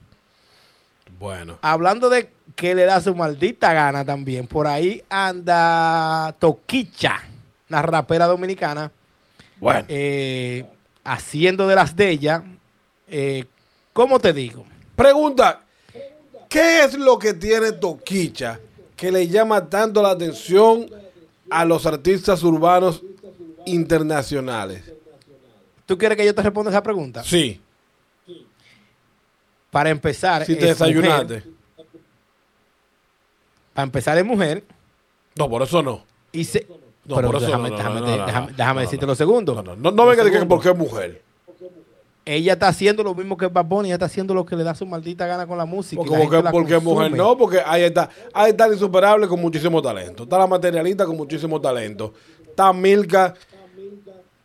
Bueno. 1.19 1.59
Hablando 1.61 2.09
de 2.09 2.31
que 2.55 2.73
le 2.73 2.85
da 2.85 2.99
su 3.01 3.13
maldita 3.13 3.71
gana 3.71 4.03
también, 4.03 4.47
por 4.47 4.65
ahí 4.65 5.03
anda 5.09 6.35
Toquicha, 6.39 7.21
una 7.69 7.81
rapera 7.81 8.27
dominicana, 8.27 8.91
Bueno. 9.59 9.85
eh, 9.87 10.65
haciendo 11.03 11.67
de 11.67 11.75
las 11.75 11.95
de 11.95 12.09
ella. 12.09 12.43
Eh, 13.07 13.45
¿Cómo 13.93 14.19
te 14.19 14.33
digo? 14.33 14.65
Pregunta. 14.95 15.61
¿Qué 16.49 16.83
es 16.83 16.93
lo 16.97 17.17
que 17.17 17.33
tiene 17.33 17.71
Toquicha 17.73 18.59
que 18.95 19.11
le 19.11 19.27
llama 19.27 19.67
tanto 19.69 20.01
la 20.01 20.11
atención 20.11 20.89
a 21.49 21.65
los 21.65 21.85
artistas 21.85 22.43
urbanos 22.43 23.01
internacionales? 23.65 24.83
¿Tú 25.85 25.97
quieres 25.97 26.17
que 26.17 26.25
yo 26.25 26.33
te 26.33 26.41
responda 26.41 26.71
esa 26.71 26.81
pregunta? 26.83 27.23
Sí. 27.23 27.61
Para 29.71 29.89
empezar, 29.89 30.45
Si 30.45 30.55
te 30.55 30.61
es 30.69 30.79
desayunaste. 30.79 31.35
mujer. 31.35 31.43
Para 33.73 33.83
empezar, 33.83 34.17
es 34.17 34.25
mujer. 34.25 34.63
No, 35.35 35.49
por 35.49 35.61
eso 35.61 35.83
no. 35.83 36.05
Y 36.31 36.45
se... 36.45 36.65
No, 37.05 37.15
Pero 37.17 37.27
por 37.27 37.35
eso 37.37 37.45
déjame, 37.45 37.69
déjame, 37.69 38.53
déjame- 38.57 38.81
decirte 38.81 39.05
lo 39.05 39.15
segundo. 39.15 39.53
No, 39.61 39.75
no, 39.75 39.91
no, 39.91 40.05
venga 40.07 40.23
decir 40.23 40.39
que 40.39 40.45
porque 40.45 40.69
es 40.69 40.77
mujer. 40.77 41.21
Ella 42.27 42.53
está 42.53 42.69
haciendo 42.69 43.03
lo 43.03 43.13
mismo 43.13 43.37
que 43.37 43.45
Bad 43.45 43.65
Bunny, 43.65 43.89
ella 43.89 43.95
está 43.95 44.07
haciendo 44.07 44.33
lo 44.33 44.43
que 44.43 44.55
le 44.55 44.63
da 44.63 44.73
su 44.73 44.87
maldita 44.87 45.27
gana 45.27 45.45
con 45.45 45.59
la 45.59 45.65
música. 45.65 46.01
Porque, 46.01 46.17
la 46.17 46.27
porque, 46.27 46.51
porque 46.51 46.79
mujer 46.79 47.11
no, 47.11 47.37
porque 47.37 47.61
ahí 47.63 47.83
está, 47.83 48.09
ahí 48.33 48.49
está 48.49 48.65
el 48.65 48.73
insuperable 48.73 49.27
con 49.27 49.39
muchísimo 49.39 49.79
talento. 49.79 50.23
Está 50.23 50.39
la 50.39 50.47
materialista 50.47 51.05
con 51.05 51.15
muchísimo 51.15 51.61
talento. 51.61 52.13
Está 52.47 52.73
Milka, 52.73 53.35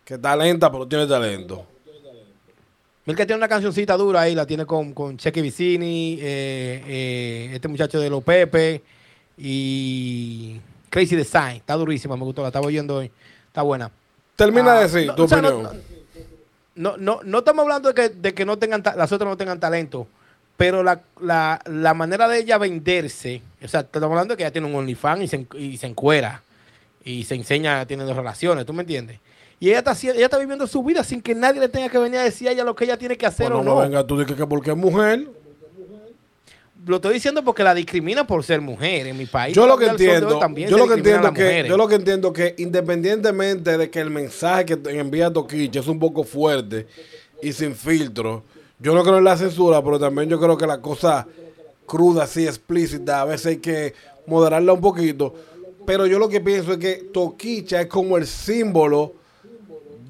que 0.04 0.18
talenta, 0.18 0.70
pero 0.70 0.86
tiene 0.86 1.06
talento. 1.06 1.64
Milka 3.06 3.24
tiene 3.24 3.38
una 3.38 3.48
cancioncita 3.48 3.96
dura 3.96 4.20
ahí, 4.20 4.34
la 4.34 4.44
tiene 4.44 4.66
con, 4.66 4.92
con 4.92 5.16
Cheque 5.16 5.40
Vicini, 5.40 6.18
eh, 6.20 6.84
eh, 6.86 7.50
este 7.54 7.66
muchacho 7.66 7.98
de 7.98 8.10
Los 8.10 8.22
Pepe 8.22 8.82
y 9.38 10.60
Crazy 10.90 11.16
Design. 11.16 11.56
Está 11.56 11.74
durísima, 11.76 12.16
me 12.16 12.24
gustó, 12.24 12.42
la 12.42 12.48
estaba 12.48 12.66
oyendo 12.66 12.96
hoy. 12.96 13.10
Está 13.46 13.62
buena. 13.62 13.90
Termina 14.36 14.72
Ah, 14.72 14.80
de 14.80 14.82
decir 14.88 15.06
no, 15.06 15.14
tu 15.14 15.22
o 15.24 15.28
sea, 15.28 15.40
no- 15.40 15.48
opinión. 15.48 15.82
No, 16.74 16.96
no, 16.96 17.20
no 17.24 17.38
estamos 17.38 17.62
hablando 17.62 17.92
de 17.92 17.94
que, 17.94 18.08
de 18.14 18.32
que 18.34 18.44
no 18.44 18.58
tengan 18.58 18.82
las 18.96 19.10
otras 19.12 19.28
no 19.28 19.36
tengan 19.36 19.58
talento, 19.60 20.06
pero 20.56 20.82
la, 20.82 21.00
la, 21.20 21.60
la 21.66 21.94
manera 21.94 22.26
de 22.28 22.38
ella 22.38 22.58
venderse, 22.58 23.42
o 23.62 23.68
sea, 23.68 23.80
estamos 23.80 24.08
hablando 24.10 24.32
de 24.32 24.38
que 24.38 24.44
ella 24.44 24.52
tiene 24.52 24.66
un 24.68 24.74
OnlyFans 24.76 25.22
y 25.24 25.28
se, 25.28 25.46
y 25.58 25.76
se 25.76 25.86
encuera. 25.86 26.42
Y, 27.04 27.24
se 27.24 27.34
enseña 27.34 27.84
teniendo 27.86 28.12
relaciones, 28.14 28.64
¿tú 28.66 28.72
me 28.72 28.82
entiendes? 28.82 29.18
Y 29.58 29.68
ella 29.70 29.78
está, 29.78 29.92
ella 30.00 30.24
está 30.26 30.38
viviendo 30.38 30.66
su 30.66 30.82
vida 30.82 31.02
sin 31.02 31.20
que 31.22 31.34
nadie 31.34 31.60
le 31.60 31.68
tenga 31.68 31.88
que 31.88 31.98
venir 31.98 32.18
a 32.20 32.24
decir 32.24 32.48
a 32.48 32.52
ella 32.52 32.62
lo 32.64 32.74
que 32.74 32.84
ella 32.84 32.96
tiene 32.98 33.16
que 33.16 33.26
hacer 33.26 33.46
Bueno, 33.50 33.60
o 33.60 33.64
no 33.64 33.74
no. 33.74 33.80
venga 33.80 34.06
tú 34.06 34.18
dices 34.18 34.36
que 34.36 34.46
porque 34.46 34.70
es 34.70 34.76
mujer. 34.76 35.26
Lo 36.86 36.96
estoy 36.96 37.14
diciendo 37.14 37.44
porque 37.44 37.62
la 37.62 37.74
discrimina 37.74 38.26
por 38.26 38.42
ser 38.42 38.60
mujer 38.60 39.06
en 39.06 39.16
mi 39.16 39.26
país. 39.26 39.54
Yo 39.54 39.66
lo 39.66 39.76
que 39.76 39.86
entiendo, 39.86 40.38
también 40.38 40.70
yo 40.70 40.78
lo 40.78 40.88
que 40.88 40.94
entiendo 40.94 41.32
que, 41.32 41.64
yo 41.68 41.76
lo 41.76 41.88
que 41.88 41.94
entiendo 41.96 42.32
que 42.32 42.54
independientemente 42.58 43.76
de 43.76 43.90
que 43.90 44.00
el 44.00 44.10
mensaje 44.10 44.64
que 44.64 44.78
envía 44.98 45.32
Toquicha 45.32 45.80
es 45.80 45.88
un 45.88 45.98
poco 45.98 46.24
fuerte 46.24 46.86
y 47.42 47.52
sin 47.52 47.74
filtro, 47.74 48.44
yo 48.78 48.94
no 48.94 49.02
creo 49.02 49.18
en 49.18 49.24
la 49.24 49.36
censura, 49.36 49.82
pero 49.82 49.98
también 49.98 50.28
yo 50.28 50.40
creo 50.40 50.56
que 50.56 50.66
la 50.66 50.80
cosa 50.80 51.26
cruda, 51.84 52.24
así 52.24 52.46
explícita, 52.46 53.20
a 53.20 53.24
veces 53.24 53.46
hay 53.46 53.56
que 53.58 53.94
moderarla 54.26 54.72
un 54.72 54.80
poquito. 54.80 55.34
Pero 55.86 56.06
yo 56.06 56.18
lo 56.18 56.28
que 56.28 56.40
pienso 56.40 56.72
es 56.72 56.78
que 56.78 57.08
Toquicha 57.12 57.80
es 57.80 57.88
como 57.88 58.16
el 58.16 58.26
símbolo 58.26 59.14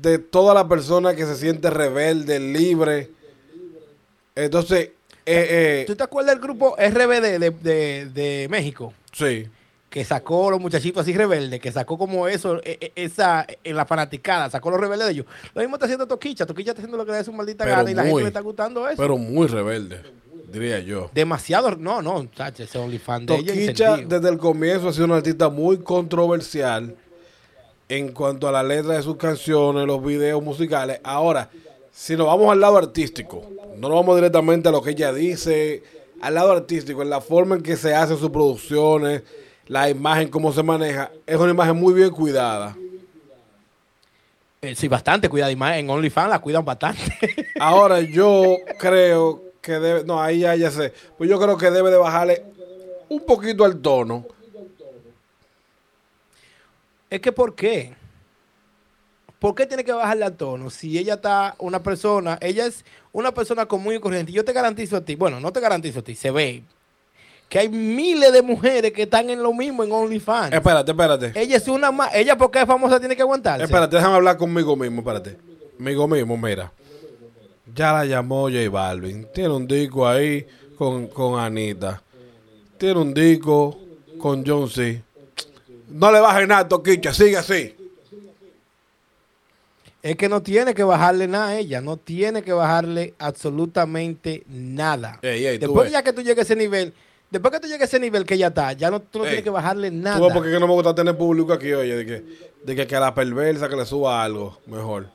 de 0.01 0.19
toda 0.19 0.55
la 0.55 0.69
persona 0.69 1.15
que 1.15 1.27
se 1.27 1.37
siente 1.37 1.71
rebelde, 1.71 2.39
libre. 2.39 3.11
Entonces, 4.35 4.91
eh, 5.33 5.85
¿Tú 5.87 5.93
eh, 5.93 5.97
te 5.97 6.03
acuerdas 6.03 6.35
del 6.35 6.43
grupo 6.43 6.77
RBD 6.77 7.39
de, 7.39 7.51
de- 7.51 8.07
de 8.13 8.49
México? 8.51 8.93
sí. 9.13 9.47
Que 9.91 10.05
sacó 10.05 10.53
los 10.53 10.61
muchachitos 10.61 11.03
así 11.03 11.13
rebeldes, 11.13 11.59
que 11.59 11.73
sacó 11.73 11.99
como 11.99 12.29
eso, 12.29 12.61
e- 12.63 12.79
e- 12.81 12.93
esa, 12.95 13.45
en 13.65 13.75
la 13.75 13.85
fanaticada, 13.85 14.49
sacó 14.49 14.71
los 14.71 14.79
rebeldes 14.81 15.09
de 15.09 15.13
ellos. 15.15 15.27
Lo 15.53 15.63
mismo 15.63 15.75
está 15.75 15.87
haciendo 15.87 16.07
Toquicha. 16.07 16.47
Toquicha 16.47 16.71
está 16.71 16.81
haciendo 16.81 16.97
lo 16.97 17.05
que 17.05 17.11
le 17.11 17.17
da 17.17 17.25
su 17.25 17.33
maldita 17.33 17.65
Pero 17.65 17.77
gana 17.79 17.91
y 17.91 17.95
la 17.95 18.05
gente 18.05 18.21
le 18.23 18.29
está 18.29 18.39
gustando 18.39 18.87
eso. 18.89 18.97
Pero 19.03 19.17
muy 19.19 19.49
rebelde, 19.49 20.01
diría 20.53 20.79
yo. 20.79 21.11
Demasiado, 21.13 21.75
no, 21.75 22.01
no, 22.03 22.25
chacho, 22.27 22.63
ese 22.63 22.79
OnlyFans 22.79 23.27
de 23.27 23.35
ella. 23.35 23.53
Toquicha 23.53 23.97
desde 23.97 24.29
el 24.29 24.39
comienzo 24.39 24.89
ha 24.91 24.93
sido 24.93 25.07
un 25.07 25.13
artista 25.13 25.49
muy 25.49 25.79
controversial 25.79 26.95
en 27.89 28.13
cuanto 28.13 28.47
a 28.47 28.53
la 28.53 28.63
letra 28.63 28.95
de 28.95 29.03
sus 29.03 29.17
canciones, 29.17 29.89
los 29.89 30.01
videos 30.05 30.41
musicales. 30.41 31.01
Ahora, 31.03 31.51
si 31.91 32.17
nos 32.17 32.29
vamos 32.29 32.49
al 32.53 32.61
lado 32.61 32.77
artístico, 32.77 33.43
no 33.81 33.89
nos 33.89 33.97
vamos 33.97 34.17
directamente 34.17 34.69
a 34.69 34.73
lo 34.73 34.83
que 34.83 34.91
ella 34.91 35.11
dice, 35.11 35.83
al 36.21 36.35
lado 36.35 36.53
artístico, 36.53 37.01
en 37.01 37.09
la 37.09 37.23
forma 37.23 37.57
en 37.57 37.63
que 37.63 37.77
se 37.77 37.95
hacen 37.95 38.19
sus 38.19 38.29
producciones, 38.29 39.23
la 39.69 39.89
imagen, 39.89 40.29
cómo 40.29 40.53
se 40.53 40.63
maneja, 40.63 41.11
es 41.27 41.37
una 41.39 41.53
imagen 41.53 41.77
muy 41.77 41.95
bien 41.95 42.11
cuidada. 42.11 42.77
Eh, 44.61 44.75
sí, 44.75 44.87
bastante 44.87 45.31
más 45.57 45.79
en 45.79 45.89
OnlyFans 45.89 46.29
la 46.29 46.39
cuidan 46.41 46.63
bastante. 46.63 47.01
Ahora 47.59 48.03
yo 48.03 48.59
creo 48.79 49.45
que 49.63 49.73
debe, 49.73 50.05
no, 50.05 50.21
ahí 50.21 50.41
ya, 50.41 50.55
ya 50.57 50.71
sé, 50.71 50.93
pues 51.17 51.31
yo 51.31 51.41
creo 51.41 51.57
que 51.57 51.71
debe 51.71 51.91
de 51.91 51.97
bajarle 51.97 52.45
un 53.09 53.25
poquito 53.25 53.65
al 53.65 53.81
tono. 53.81 54.27
es 57.09 57.19
que, 57.19 57.33
¿por 57.33 57.55
qué? 57.55 57.95
¿Por 59.41 59.55
qué 59.55 59.67
tiene 59.67 59.83
que 59.83 59.93
bajarle 59.93 60.27
al 60.27 60.37
tono? 60.37 60.71
Si 60.71 60.99
ella 60.99 61.15
está 61.15 61.57
una 61.59 61.83
persona, 61.83 62.39
ella 62.43 62.67
es 62.67 62.85
una 63.11 63.33
persona 63.33 63.67
común 63.67 63.95
y 63.95 63.99
corriente. 63.99 64.31
Yo 64.31 64.45
te 64.45 64.53
garantizo 64.53 64.99
a 64.99 65.01
ti, 65.01 65.17
bueno, 65.17 65.41
no 65.41 65.51
te 65.51 65.61
garantizo 65.61 66.01
a 66.01 66.03
ti, 66.03 66.15
se 66.15 66.31
ve 66.31 66.63
que 67.49 67.59
hay 67.59 67.69
miles 67.69 68.33
de 68.33 68.43
mujeres 68.43 68.93
que 68.93 69.03
están 69.03 69.29
en 69.29 69.43
lo 69.43 69.53
mismo 69.53 69.83
en 69.83 69.91
OnlyFans. 69.91 70.55
Espérate, 70.55 70.93
espérate. 70.93 71.33
ella 71.35 71.57
es 71.57 71.67
una 71.67 71.91
más, 71.91 72.15
ella 72.15 72.37
porque 72.39 72.61
es 72.61 72.67
famosa 72.67 73.01
tiene 73.01 73.17
que 73.17 73.23
aguantarse. 73.23 73.65
Espérate, 73.65 73.97
déjame 73.97 74.15
hablar 74.15 74.37
conmigo 74.37 74.77
mismo, 74.77 75.01
espérate. 75.01 75.37
Conmigo 75.77 76.07
mismo, 76.07 76.37
mira. 76.37 76.71
Ya 77.75 77.93
la 77.93 78.05
llamó 78.05 78.43
J 78.43 78.69
Balvin. 78.71 79.27
Tiene 79.35 79.51
un 79.55 79.67
disco 79.67 80.07
ahí 80.07 80.47
con, 80.77 81.09
con 81.09 81.41
Anita. 81.41 82.01
Tiene 82.79 83.01
un 83.01 83.13
disco 83.13 83.77
con 84.19 84.45
John 84.47 84.69
C. 84.69 85.03
No 85.89 86.13
le 86.13 86.21
bajes 86.21 86.47
nada, 86.47 86.69
Toquicha, 86.69 87.13
sigue 87.13 87.37
así. 87.37 87.75
Es 90.03 90.17
que 90.17 90.29
no 90.31 90.43
tiene 90.43 90.75
que 90.75 90.83
bajarle 90.83 91.29
nada 91.29 91.49
a 91.49 91.59
ella, 91.59 91.81
no 91.83 91.97
tiene 91.99 92.43
que 92.43 92.53
bajarle 92.53 93.13
absolutamente 93.19 94.45
nada. 94.49 95.19
Ey, 95.23 95.45
ey, 95.47 95.59
tú 95.59 95.67
después 95.67 95.93
ya 95.93 96.03
que 96.03 96.13
tú 96.13 96.23
llegues 96.23 96.39
a 96.39 96.43
ese 96.43 96.57
nivel, 96.57 96.95
después 97.31 97.53
que 97.53 97.61
tú 97.61 97.67
llegues 97.67 97.83
a 97.83 97.85
ese 97.85 98.01
nivel 98.01 98.25
que 98.25 98.35
ella 98.35 98.47
está, 98.49 98.73
ya 98.73 98.91
no, 98.91 99.01
tú 99.01 99.19
no 99.19 99.25
Ey, 99.27 99.31
tienes 99.31 99.45
que 99.45 99.51
bajarle 99.51 99.91
Tú 99.91 99.97
nada. 99.97 100.19
ves 100.21 100.33
porque 100.33 100.51
que 100.51 100.59
no 100.59 100.67
me 100.67 100.73
gusta 100.73 100.95
tener 100.95 101.19
público 101.19 101.53
aquí, 101.53 101.73
oye, 101.75 101.97
de 101.97 102.07
que, 102.07 102.25
de 102.65 102.77
que, 102.77 102.87
que 102.87 102.97
a 102.97 103.01
la 103.01 103.15
perversa 103.15 103.69
que 103.69 103.77
le 103.77 103.85
suba 103.85 104.23
algo 104.23 104.59
mejor. 104.67 105.09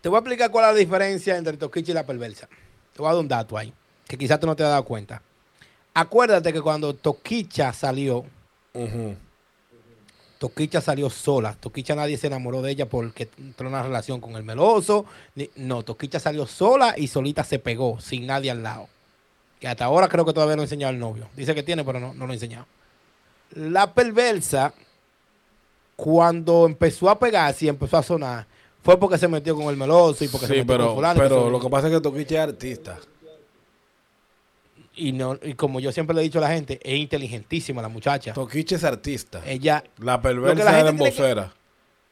Te 0.00 0.08
voy 0.08 0.16
a 0.16 0.20
explicar 0.20 0.50
cuál 0.50 0.64
es 0.66 0.72
la 0.72 0.78
diferencia 0.78 1.36
entre 1.36 1.56
Toquicha 1.56 1.92
y 1.92 1.94
la 1.94 2.04
perversa. 2.04 2.48
Te 2.92 2.98
voy 2.98 3.06
a 3.08 3.12
dar 3.12 3.20
un 3.20 3.28
dato 3.28 3.56
ahí, 3.56 3.72
que 4.08 4.18
quizás 4.18 4.38
tú 4.40 4.46
no 4.46 4.56
te 4.56 4.62
has 4.64 4.70
dado 4.70 4.84
cuenta. 4.84 5.22
Acuérdate 5.94 6.52
que 6.52 6.60
cuando 6.60 6.94
Toquicha 6.94 7.72
salió. 7.72 8.24
Toquicha 10.44 10.82
salió 10.82 11.08
sola. 11.08 11.56
Toquicha 11.58 11.94
nadie 11.94 12.18
se 12.18 12.26
enamoró 12.26 12.60
de 12.60 12.70
ella 12.70 12.86
porque 12.86 13.30
entró 13.38 13.66
en 13.66 13.72
una 13.72 13.82
relación 13.82 14.20
con 14.20 14.36
el 14.36 14.42
meloso. 14.42 15.06
No, 15.56 15.82
Toquicha 15.82 16.20
salió 16.20 16.46
sola 16.46 16.92
y 16.98 17.06
solita 17.06 17.44
se 17.44 17.58
pegó, 17.58 17.98
sin 17.98 18.26
nadie 18.26 18.50
al 18.50 18.62
lado. 18.62 18.86
Que 19.58 19.68
hasta 19.68 19.86
ahora 19.86 20.06
creo 20.06 20.26
que 20.26 20.34
todavía 20.34 20.54
no 20.54 20.60
ha 20.60 20.66
enseñado 20.66 20.90
al 20.90 20.98
novio. 20.98 21.28
Dice 21.34 21.54
que 21.54 21.62
tiene, 21.62 21.82
pero 21.82 21.98
no, 21.98 22.12
no 22.12 22.26
lo 22.26 22.32
ha 22.32 22.34
enseñado. 22.34 22.66
La 23.54 23.94
perversa, 23.94 24.74
cuando 25.96 26.66
empezó 26.66 27.08
a 27.08 27.18
pegarse 27.18 27.64
y 27.64 27.68
empezó 27.68 27.96
a 27.96 28.02
sonar, 28.02 28.46
fue 28.82 28.98
porque 28.98 29.16
se 29.16 29.28
metió 29.28 29.56
con 29.56 29.68
el 29.68 29.78
meloso 29.78 30.26
y 30.26 30.28
porque 30.28 30.46
se 30.46 30.52
metió 30.52 30.66
pero, 30.66 30.86
con 30.88 30.96
fulano. 30.96 31.20
pero 31.22 31.48
lo 31.48 31.58
que 31.58 31.70
pasa 31.70 31.86
es 31.86 31.94
que 31.94 32.02
Toquicha 32.02 32.34
es 32.34 32.48
artista. 32.50 32.98
Y, 34.96 35.12
no, 35.12 35.38
y 35.42 35.54
como 35.54 35.80
yo 35.80 35.90
siempre 35.92 36.14
le 36.14 36.20
he 36.22 36.24
dicho 36.24 36.38
a 36.38 36.42
la 36.42 36.50
gente, 36.50 36.80
es 36.82 36.94
inteligentísima 36.98 37.82
la 37.82 37.88
muchacha. 37.88 38.32
Toquicha 38.32 38.76
es 38.76 38.84
artista. 38.84 39.42
Ella, 39.46 39.82
La 39.98 39.98
que 39.98 40.04
la 40.04 40.22
perversa 40.22 40.78
es 40.88 40.94
que-. 40.94 41.50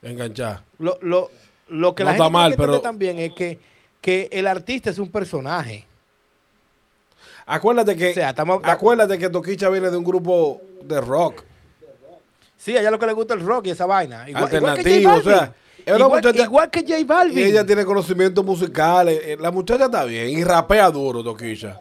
Enganchada. 0.03 0.65
lo, 0.79 0.99
lo, 1.01 1.31
lo 1.69 1.95
que 1.95 2.03
No 2.03 2.11
la 2.11 2.13
está 2.17 2.25
gente 2.25 2.33
mal, 2.33 2.53
entender 2.53 2.71
pero- 2.71 2.81
también 2.81 3.19
es 3.19 3.33
que, 3.35 3.59
que 4.01 4.29
el 4.33 4.47
artista 4.47 4.91
es 4.91 4.99
un 4.99 5.11
personaje. 5.11 5.87
Acuérdate 7.47 7.97
que, 7.97 8.11
O 8.11 8.15
sea, 8.15 8.31
estamos- 8.31 8.61
acuérdate 8.65 9.19
que 9.19 9.29
Toquicha 9.29 9.69
viene 9.69 9.91
de 9.91 9.97
un 9.97 10.05
grupo 10.05 10.61
de 10.85 11.01
rock. 11.01 11.43
Sí, 12.57 12.77
a 12.77 12.81
ella 12.81 12.91
lo 12.93 12.99
que 12.99 13.07
le 13.07 13.13
gusta 13.13 13.35
el 13.35 13.41
rock 13.41 13.67
y 13.67 13.71
esa 13.71 13.87
vaina. 13.87 14.29
Igual, 14.29 14.45
Alternativo, 14.45 14.89
igual 14.97 15.23
que 15.23 15.29
o 15.29 15.33
sea, 15.33 15.55
igual, 15.97 16.11
muchacha- 16.11 16.43
igual 16.43 16.71
que 16.71 16.81
J 16.83 17.05
Balvin. 17.05 17.39
Y 17.39 17.43
ella 17.51 17.67
tiene 17.67 17.85
conocimientos 17.85 18.45
musicales. 18.45 19.21
Eh, 19.25 19.37
La 19.41 19.51
muchacha 19.51 19.87
está 19.87 20.05
bien 20.05 20.29
y 20.31 20.45
rapea 20.45 20.89
duro, 20.91 21.25
Toquicha. 21.25 21.81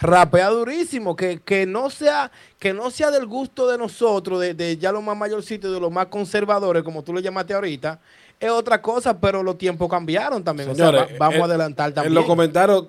Rapea 0.00 0.48
durísimo, 0.50 1.16
que, 1.16 1.40
que 1.40 1.66
no 1.66 1.90
sea, 1.90 2.30
que 2.58 2.72
no 2.72 2.90
sea 2.90 3.10
del 3.10 3.26
gusto 3.26 3.66
de 3.68 3.76
nosotros, 3.78 4.40
de, 4.40 4.54
de 4.54 4.76
ya 4.76 4.92
los 4.92 5.02
más 5.02 5.16
mayorcitos, 5.16 5.72
de 5.72 5.80
los 5.80 5.90
más 5.90 6.06
conservadores, 6.06 6.82
como 6.84 7.02
tú 7.02 7.12
lo 7.12 7.18
llamaste 7.20 7.52
ahorita, 7.54 7.98
es 8.38 8.50
otra 8.50 8.80
cosa, 8.80 9.18
pero 9.18 9.42
los 9.42 9.58
tiempos 9.58 9.88
cambiaron 9.90 10.44
también. 10.44 10.70
o 10.70 10.74
sea, 10.74 10.86
Señores, 10.86 11.12
va- 11.14 11.18
vamos 11.18 11.34
eh, 11.36 11.42
a 11.42 11.44
adelantar 11.46 11.92
también. 11.92 12.12
En 12.12 12.14
los 12.14 12.24
comentarios, 12.26 12.86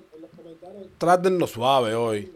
trátenlo 0.98 1.46
suave 1.48 1.94
hoy. 1.94 2.32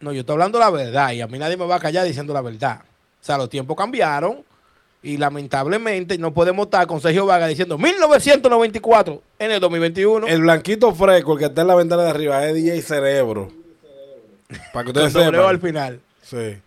No, 0.00 0.12
yo 0.12 0.20
estoy 0.20 0.32
hablando 0.32 0.58
la 0.58 0.70
verdad 0.70 1.12
y 1.12 1.20
a 1.20 1.26
mí 1.26 1.38
nadie 1.38 1.56
me 1.56 1.66
va 1.66 1.76
a 1.76 1.80
callar 1.80 2.06
diciendo 2.06 2.32
la 2.32 2.40
verdad. 2.40 2.80
O 3.20 3.24
sea, 3.24 3.36
los 3.36 3.50
tiempos 3.50 3.76
cambiaron 3.76 4.42
y 5.02 5.16
lamentablemente 5.16 6.18
no 6.18 6.32
podemos 6.34 6.66
estar 6.66 6.86
con 6.86 7.00
Sergio 7.00 7.26
Vaga 7.26 7.46
diciendo 7.46 7.78
1994 7.78 9.22
en 9.38 9.50
el 9.50 9.60
2021. 9.60 10.26
El 10.26 10.42
blanquito 10.42 10.94
fresco, 10.94 11.32
el 11.34 11.38
que 11.38 11.44
está 11.46 11.62
en 11.62 11.68
la 11.68 11.74
ventana 11.74 12.02
de 12.04 12.10
arriba, 12.10 12.46
es 12.46 12.54
DJ 12.54 12.82
Cerebro. 12.82 13.50
Para 14.72 14.84
que 14.84 14.92
con 14.92 15.02
ustedes 15.02 15.12
doble 15.12 15.38
O 15.38 15.48
al 15.48 15.56
sepan. 15.56 15.68
final. 15.68 16.00
Sí. 16.22 16.58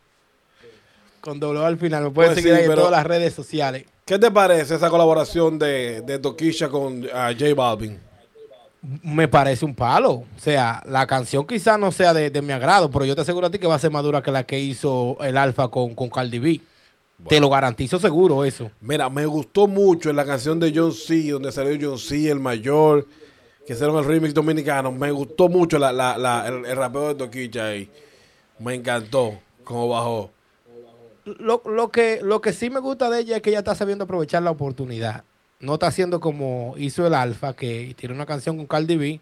Con 1.22 1.40
doble 1.40 1.64
al 1.64 1.78
final. 1.78 2.04
Me 2.04 2.10
pueden 2.12 2.34
Pues 2.34 2.44
seguir 2.44 2.58
sí, 2.58 2.64
ahí 2.64 2.70
en 2.70 2.76
todas 2.76 2.92
las 2.92 3.06
redes 3.06 3.34
sociales. 3.34 3.86
¿Qué 4.06 4.20
te 4.20 4.32
parece 4.32 4.76
esa 4.76 4.90
colaboración 4.90 5.58
de, 5.60 6.02
de 6.02 6.20
Toquisha 6.20 6.70
con 6.70 7.08
ah, 7.14 7.32
J 7.38 7.54
Balvin? 7.54 8.00
Me 9.02 9.30
parece 9.30 9.64
un 9.64 9.74
palo. 9.74 10.12
O 10.12 10.26
sea, 10.38 10.84
la 10.86 11.08
canción 11.08 11.48
quizás 11.48 11.80
no 11.80 11.92
sea 11.92 12.14
de, 12.14 12.30
de 12.30 12.42
mi 12.42 12.52
agrado, 12.52 12.90
pero 12.92 13.06
yo 13.06 13.16
te 13.16 13.22
aseguro 13.22 13.48
a 13.48 13.50
ti 13.50 13.60
que 13.60 13.68
va 13.68 13.76
a 13.76 13.80
ser 13.80 13.92
más 13.92 14.04
dura 14.04 14.22
que 14.22 14.32
la 14.32 14.44
que 14.44 14.60
hizo 14.60 15.18
el 15.22 15.38
Alfa 15.38 15.70
con, 15.70 15.96
con 15.96 16.10
Cardi 16.10 16.40
B. 16.40 16.60
Te 17.30 17.40
lo 17.40 17.50
garantizo 17.50 18.00
seguro 18.00 18.44
eso. 18.46 18.72
Mira, 18.82 19.10
me 19.10 19.26
gustó 19.26 19.68
mucho 19.68 20.10
en 20.10 20.16
la 20.16 20.26
canción 20.26 20.60
de 20.60 20.72
John 20.76 20.92
C, 20.94 21.30
donde 21.32 21.52
salió 21.52 21.78
John 21.90 21.98
C, 22.00 22.30
el 22.30 22.40
mayor, 22.40 23.08
que 23.66 23.74
hicieron 23.74 23.98
el 23.98 24.06
remix 24.06 24.34
dominicano. 24.34 24.92
Me 24.92 25.12
gustó 25.12 25.50
mucho 25.50 25.78
la, 25.80 25.92
la, 25.94 26.18
la- 26.18 26.48
el, 26.48 26.66
el 26.66 26.76
rapeo 26.76 27.10
de 27.10 27.16
Toquicha 27.16 27.68
ahí. 27.68 27.90
Me 28.60 28.74
encantó 28.76 29.40
cómo 29.64 29.90
bajó. 29.90 30.32
Lo, 31.26 31.62
lo 31.66 31.90
que, 31.90 32.20
lo 32.22 32.42
que 32.42 32.52
sí 32.52 32.70
me 32.70 32.80
gusta 32.82 33.10
de 33.10 33.22
ella 33.22 33.38
es 33.38 33.42
que 33.42 33.50
ella 33.50 33.60
está 33.60 33.76
sabiendo 33.76 34.04
aprovechar 34.04 34.44
la 34.44 34.52
oportunidad. 34.52 35.24
No 35.60 35.76
está 35.76 35.88
haciendo 35.88 36.20
como 36.20 36.76
hizo 36.78 37.08
el 37.08 37.14
Alfa, 37.14 37.54
que 37.56 37.96
tiró 37.98 38.14
una 38.14 38.26
canción 38.26 38.58
con 38.58 38.68
Cardi 38.68 38.98
B. 38.98 39.22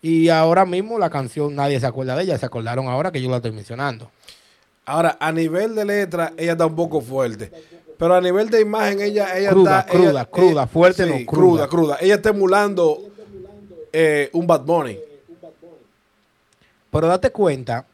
Y 0.00 0.28
ahora 0.30 0.64
mismo 0.64 0.98
la 0.98 1.10
canción 1.10 1.54
nadie 1.54 1.78
se 1.80 1.86
acuerda 1.86 2.16
de 2.16 2.24
ella. 2.24 2.38
Se 2.38 2.46
acordaron 2.46 2.88
ahora 2.88 3.12
que 3.12 3.20
yo 3.20 3.30
la 3.30 3.36
estoy 3.36 3.52
mencionando. 3.52 4.10
Ahora, 4.86 5.16
a 5.20 5.32
nivel 5.32 5.74
de 5.74 5.84
letra, 5.84 6.32
ella 6.36 6.52
está 6.52 6.66
un 6.66 6.76
poco 6.76 7.00
fuerte. 7.00 7.50
Pero 7.96 8.14
a 8.14 8.20
nivel 8.20 8.50
de 8.50 8.60
imagen, 8.60 9.00
ella, 9.00 9.36
ella 9.38 9.50
Cruda, 9.50 9.80
está. 9.80 9.92
cruda, 9.92 10.10
ella- 10.10 10.24
cruda, 10.26 10.50
ella- 10.50 10.66
fuerte 10.66 11.04
sí, 11.04 11.10
no, 11.10 11.16
cruda, 11.26 11.26
cruda. 11.26 11.68
cruda. 11.68 11.96
Ella 12.00 12.14
está 12.16 12.30
emulando 12.30 12.98
eh, 13.92 14.28
un 14.32 14.46
Bad 14.46 14.62
Bunny. 14.62 14.98
Pero 16.90 17.08
date 17.08 17.30
cuenta 17.30 17.86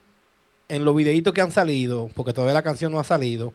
en 0.69 0.85
los 0.85 0.95
videitos 0.95 1.33
que 1.33 1.41
han 1.41 1.53
salido, 1.53 2.11
porque 2.15 2.33
todavía 2.33 2.55
la 2.55 2.63
canción 2.63 2.93
no 2.93 3.01
ha 3.01 3.05
salido, 3.05 3.53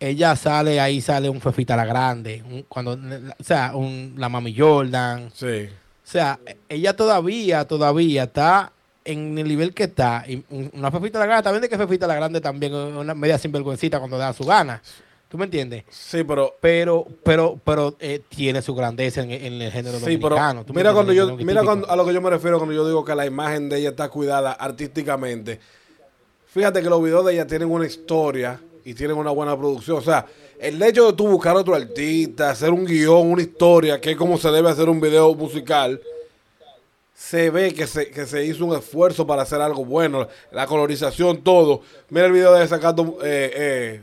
ella 0.00 0.36
sale, 0.36 0.80
ahí 0.80 1.00
sale 1.00 1.28
un 1.28 1.40
Fefita 1.40 1.76
la 1.76 1.84
Grande, 1.84 2.42
un- 2.48 2.62
cuando, 2.68 2.92
o 2.92 3.44
sea, 3.44 3.72
un, 3.74 4.14
la 4.16 4.28
Mami 4.28 4.56
Jordan. 4.56 5.30
Sí. 5.34 5.68
O 5.68 6.10
sea, 6.10 6.38
ella 6.68 6.94
todavía, 6.96 7.66
todavía 7.66 8.24
está 8.24 8.72
en 9.12 9.38
el 9.38 9.48
nivel 9.48 9.74
que 9.74 9.84
está. 9.84 10.24
Y 10.28 10.44
un- 10.50 10.70
una 10.74 10.90
Fefita 10.90 11.18
la 11.18 11.26
Grande, 11.26 11.42
también 11.44 11.62
de 11.62 11.68
que 11.68 11.78
Fefita 11.78 12.06
la 12.06 12.14
Grande 12.14 12.40
también 12.40 12.72
es 12.74 12.94
una 12.94 13.14
media 13.14 13.38
sinvergüencita 13.38 13.98
cuando 13.98 14.18
da 14.18 14.32
su 14.32 14.44
gana. 14.44 14.80
¿Tú 15.28 15.36
me 15.36 15.44
entiendes? 15.44 15.84
Sí, 15.90 16.24
pero 16.24 16.54
Pero, 16.60 17.06
pero, 17.22 17.60
pero 17.62 17.94
eh, 18.00 18.20
tiene 18.28 18.62
su 18.62 18.74
grandeza 18.74 19.22
en, 19.22 19.30
en 19.30 19.60
el 19.60 19.70
género 19.70 19.98
Sí, 19.98 20.16
pero 20.16 20.30
dominicano. 20.36 20.64
¿tú 20.64 20.72
me 20.72 20.80
mira 20.80 20.92
cuando 20.94 21.12
yo 21.12 21.36
mira 21.36 21.62
cuando- 21.64 21.90
a 21.90 21.96
lo 21.96 22.06
que 22.06 22.14
yo 22.14 22.20
me 22.22 22.30
refiero 22.30 22.56
cuando 22.58 22.74
yo 22.74 22.86
digo 22.86 23.04
que 23.04 23.14
la 23.14 23.26
imagen 23.26 23.68
de 23.68 23.78
ella 23.78 23.90
está 23.90 24.08
cuidada 24.08 24.52
artísticamente. 24.52 25.60
Fíjate 26.46 26.82
que 26.82 26.88
los 26.88 27.02
videos 27.02 27.24
de 27.26 27.34
ella 27.34 27.46
tienen 27.46 27.70
una 27.70 27.86
historia 27.86 28.58
y 28.84 28.94
tienen 28.94 29.16
una 29.18 29.30
buena 29.30 29.54
producción. 29.56 29.98
O 29.98 30.02
sea, 30.02 30.24
el 30.58 30.82
hecho 30.82 31.06
de 31.08 31.12
tú 31.12 31.28
buscar 31.28 31.54
otro 31.56 31.74
artista, 31.74 32.50
hacer 32.50 32.70
un 32.70 32.86
guion, 32.86 33.30
una 33.30 33.42
historia, 33.42 34.00
que 34.00 34.12
es 34.12 34.16
como 34.16 34.38
se 34.38 34.50
debe 34.50 34.70
hacer 34.70 34.88
un 34.88 34.98
video 35.00 35.34
musical, 35.34 36.00
se 37.18 37.50
ve 37.50 37.74
que 37.74 37.88
se, 37.88 38.10
que 38.10 38.26
se 38.26 38.44
hizo 38.44 38.64
un 38.64 38.76
esfuerzo 38.76 39.26
para 39.26 39.42
hacer 39.42 39.60
algo 39.60 39.84
bueno. 39.84 40.28
La 40.52 40.66
colorización, 40.68 41.42
todo. 41.42 41.80
Mira 42.10 42.26
el 42.26 42.32
video 42.32 42.52
de 42.54 42.66
Sacando 42.68 43.18
eh, 43.24 43.50
eh, 43.54 44.00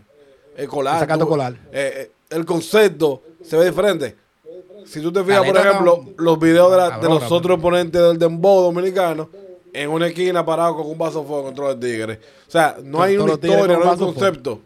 el 0.57 0.67
colar. 0.67 0.99
Sacando 0.99 1.23
tú- 1.23 1.29
colar. 1.29 1.53
eh, 1.71 1.93
eh, 1.95 2.11
el 2.29 2.45
concepto 2.45 3.21
se 3.41 3.55
ve 3.55 3.65
diferente. 3.67 4.15
Si 4.85 4.99
tú 5.01 5.13
te 5.13 5.23
fijas, 5.23 5.45
por 5.45 5.55
ejemplo, 5.69 6.03
no- 6.05 6.11
los 6.23 6.37
videos 6.39 6.69
de, 6.71 6.77
la- 6.77 6.89
de 6.99 7.07
los 7.07 7.31
otros 7.31 7.57
oponentes 7.57 8.01
del 8.01 8.19
dembow 8.19 8.63
dominicano, 8.63 9.29
en 9.71 9.89
una 9.89 10.07
esquina 10.07 10.45
parado 10.45 10.75
con 10.75 10.87
un 10.87 10.97
vaso 10.97 11.21
de 11.21 11.27
fuego 11.27 11.43
contra 11.45 11.71
el 11.71 11.79
tigre. 11.79 12.19
O 12.47 12.51
sea, 12.51 12.75
no 12.83 13.01
hay 13.01 13.15
una 13.17 13.27
los 13.27 13.39
tigres 13.39 13.59
historia, 13.59 13.77
no 13.77 13.83
hay 13.83 13.89
un 14.09 14.13
fuego. 14.13 14.59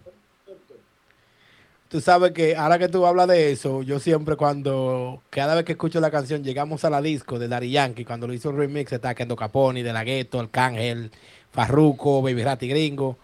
Tú 1.90 2.02
sabes 2.02 2.34
que 2.34 2.56
ahora 2.56 2.78
que 2.78 2.88
tú 2.88 3.04
hablas 3.08 3.28
de 3.28 3.52
eso, 3.52 3.82
yo 3.82 4.00
siempre 4.00 4.36
cuando, 4.36 5.24
cada 5.32 5.56
vez 5.56 5.66
que 5.66 5.72
escucho 5.72 6.00
la 6.00 6.12
canción, 6.12 6.44
llegamos 6.44 6.86
a 6.86 6.92
la 6.92 7.02
disco 7.02 7.40
de 7.40 7.48
Daddy 7.48 7.72
Yankee, 7.72 8.06
cuando 8.06 8.28
lo 8.28 8.34
hizo 8.34 8.52
un 8.52 8.58
remix, 8.58 8.94
está 8.94 9.16
Kendo 9.16 9.36
Caponi, 9.36 9.82
De 9.82 9.92
La 9.92 10.04
Ghetto, 10.04 10.40
Arcángel, 10.40 11.10
Farruko, 11.52 12.22
Baby 12.22 12.44
Rat 12.44 12.62
y 12.62 12.68
Gringo. 12.68 13.18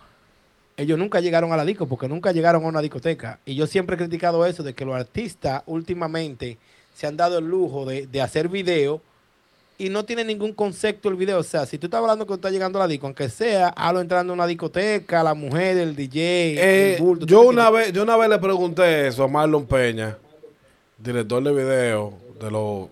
Ellos 0.78 0.98
nunca 0.98 1.20
llegaron 1.20 1.54
a 1.54 1.58
la 1.58 1.64
disco 1.64 1.86
porque 1.88 2.08
nunca 2.08 2.32
llegaron 2.32 2.66
a 2.66 2.68
una 2.68 2.82
discoteca. 2.82 3.40
Y 3.46 3.54
yo 3.54 3.68
siempre 3.68 3.98
he 3.98 4.00
criticado 4.00 4.44
eso, 4.48 4.64
de 4.64 4.74
que 4.74 4.84
los 4.84 4.96
artistas 4.96 5.62
últimamente 5.68 6.58
se 6.96 7.06
han 7.06 7.18
dado 7.18 7.38
el 7.38 7.46
lujo 7.46 7.86
de, 7.86 8.08
de 8.08 8.22
hacer 8.24 8.50
video 8.50 9.00
y 9.78 9.90
no 9.90 10.06
tiene 10.06 10.24
ningún 10.24 10.54
concepto 10.54 11.10
el 11.10 11.16
video. 11.16 11.40
O 11.40 11.44
sea, 11.44 11.66
si 11.66 11.78
tú 11.78 11.88
estás 11.88 12.00
hablando 12.00 12.26
que 12.26 12.30
tú 12.30 12.36
estás 12.36 12.52
llegando 12.52 12.80
a 12.80 12.84
la 12.84 12.88
disco, 12.88 13.08
aunque 13.08 13.30
sea, 13.30 13.70
hablo 13.70 14.02
entrando 14.02 14.34
a 14.34 14.36
una 14.36 14.48
discoteca, 14.48 15.24
la 15.24 15.34
mujer, 15.34 15.78
el 15.78 15.96
DJ, 15.96 16.22
Eh, 16.22 16.96
el 16.96 17.02
bulto, 17.02 17.26
¿tú 17.26 17.34
yo 17.34 17.42
una 17.42 17.70
vez, 17.70 17.92
yo 17.92 18.04
una 18.04 18.18
vez 18.18 18.30
le 18.30 18.40
pregunté 18.40 19.08
eso 19.08 19.24
a 19.24 19.28
Marlon 19.28 19.66
Peña, 19.66 20.18
director 20.98 21.44
de 21.44 21.52
video 21.52 22.14
de 22.40 22.52
los 22.52 22.88